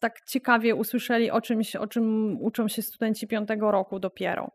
[0.00, 4.50] tak ciekawie usłyszeli o czymś, o czym uczą się studenci piątego roku dopiero.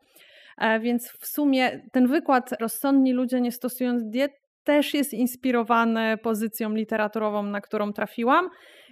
[0.58, 4.32] E, więc w sumie ten wykład Rozsądni ludzie nie stosując diet
[4.64, 8.50] też jest inspirowany pozycją literaturową, na którą trafiłam.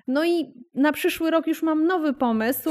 [0.08, 2.70] No i na przyszły rok już mam nowy pomysł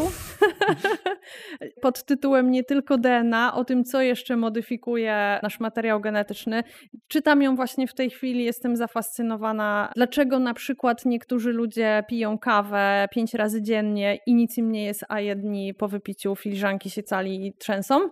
[1.83, 6.63] pod tytułem Nie tylko DNA, o tym, co jeszcze modyfikuje nasz materiał genetyczny.
[7.09, 13.09] Czytam ją właśnie w tej chwili, jestem zafascynowana, dlaczego na przykład niektórzy ludzie piją kawę
[13.11, 17.47] pięć razy dziennie i nic im nie jest, a jedni po wypiciu filiżanki się cali
[17.47, 18.11] i trzęsą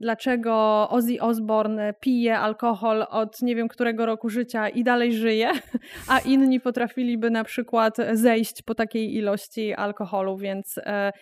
[0.00, 5.50] dlaczego Ozzy Osbourne pije alkohol od nie wiem którego roku życia i dalej żyje,
[6.12, 11.12] a inni potrafiliby na przykład zejść po takiej ilości alkoholu, więc e,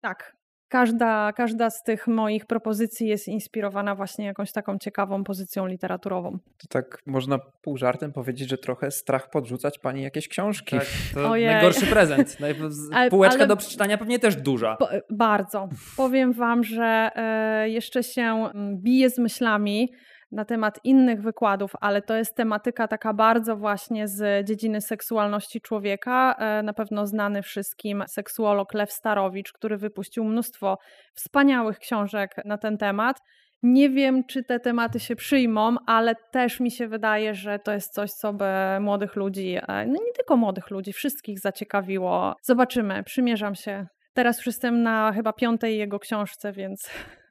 [0.00, 0.36] tak,
[0.72, 6.38] każda, każda z tych moich propozycji jest inspirowana właśnie jakąś taką ciekawą pozycją literaturową.
[6.58, 10.76] To tak można pół żartem powiedzieć, że trochę strach podrzucać pani jakieś książki.
[10.78, 11.46] Tak, to Ojej.
[11.46, 12.38] najgorszy prezent.
[13.10, 14.76] Półeczka ale, do przeczytania pewnie też duża.
[14.76, 15.68] Po, bardzo.
[15.96, 19.92] Powiem wam, że e, jeszcze się mm, biję z myślami,
[20.32, 26.34] na temat innych wykładów, ale to jest tematyka taka bardzo właśnie z dziedziny seksualności człowieka.
[26.38, 30.78] E, na pewno znany wszystkim seksuolog Lew Starowicz, który wypuścił mnóstwo
[31.14, 33.16] wspaniałych książek na ten temat.
[33.62, 37.94] Nie wiem, czy te tematy się przyjmą, ale też mi się wydaje, że to jest
[37.94, 38.44] coś, co by
[38.80, 42.34] młodych ludzi, e, no nie tylko młodych ludzi, wszystkich zaciekawiło.
[42.42, 43.86] Zobaczymy, przymierzam się.
[44.14, 46.90] Teraz już jestem na chyba piątej jego książce, więc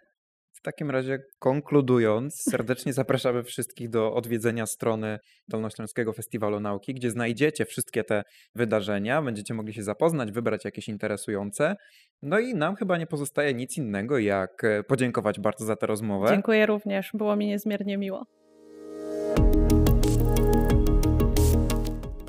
[0.62, 7.66] w takim razie konkludując, serdecznie zapraszamy wszystkich do odwiedzenia strony Dolnośląskiego Festiwalu Nauki, gdzie znajdziecie
[7.66, 8.24] wszystkie te
[8.56, 11.76] wydarzenia, będziecie mogli się zapoznać, wybrać jakieś interesujące.
[12.22, 16.28] No i nam chyba nie pozostaje nic innego, jak e, podziękować bardzo za tę rozmowę.
[16.30, 18.26] Dziękuję również, było mi niezmiernie miło.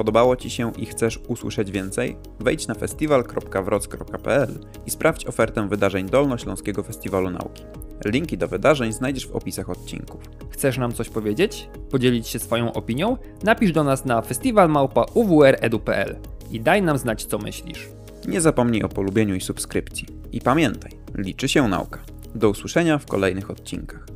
[0.03, 2.17] Podobało Ci się i chcesz usłyszeć więcej?
[2.41, 7.63] Wejdź na festiwal.wroc.pl i sprawdź ofertę wydarzeń Dolnośląskiego Festiwalu Nauki.
[8.05, 10.21] Linki do wydarzeń znajdziesz w opisach odcinków.
[10.51, 11.69] Chcesz nam coś powiedzieć?
[11.91, 13.17] Podzielić się swoją opinią?
[13.43, 16.17] Napisz do nas na festiwalmałpa.uwredu.pl
[16.51, 17.89] i daj nam znać, co myślisz.
[18.29, 20.09] Nie zapomnij o polubieniu i subskrypcji.
[20.33, 22.01] I pamiętaj, liczy się nauka.
[22.35, 24.07] Do usłyszenia w kolejnych odcinkach.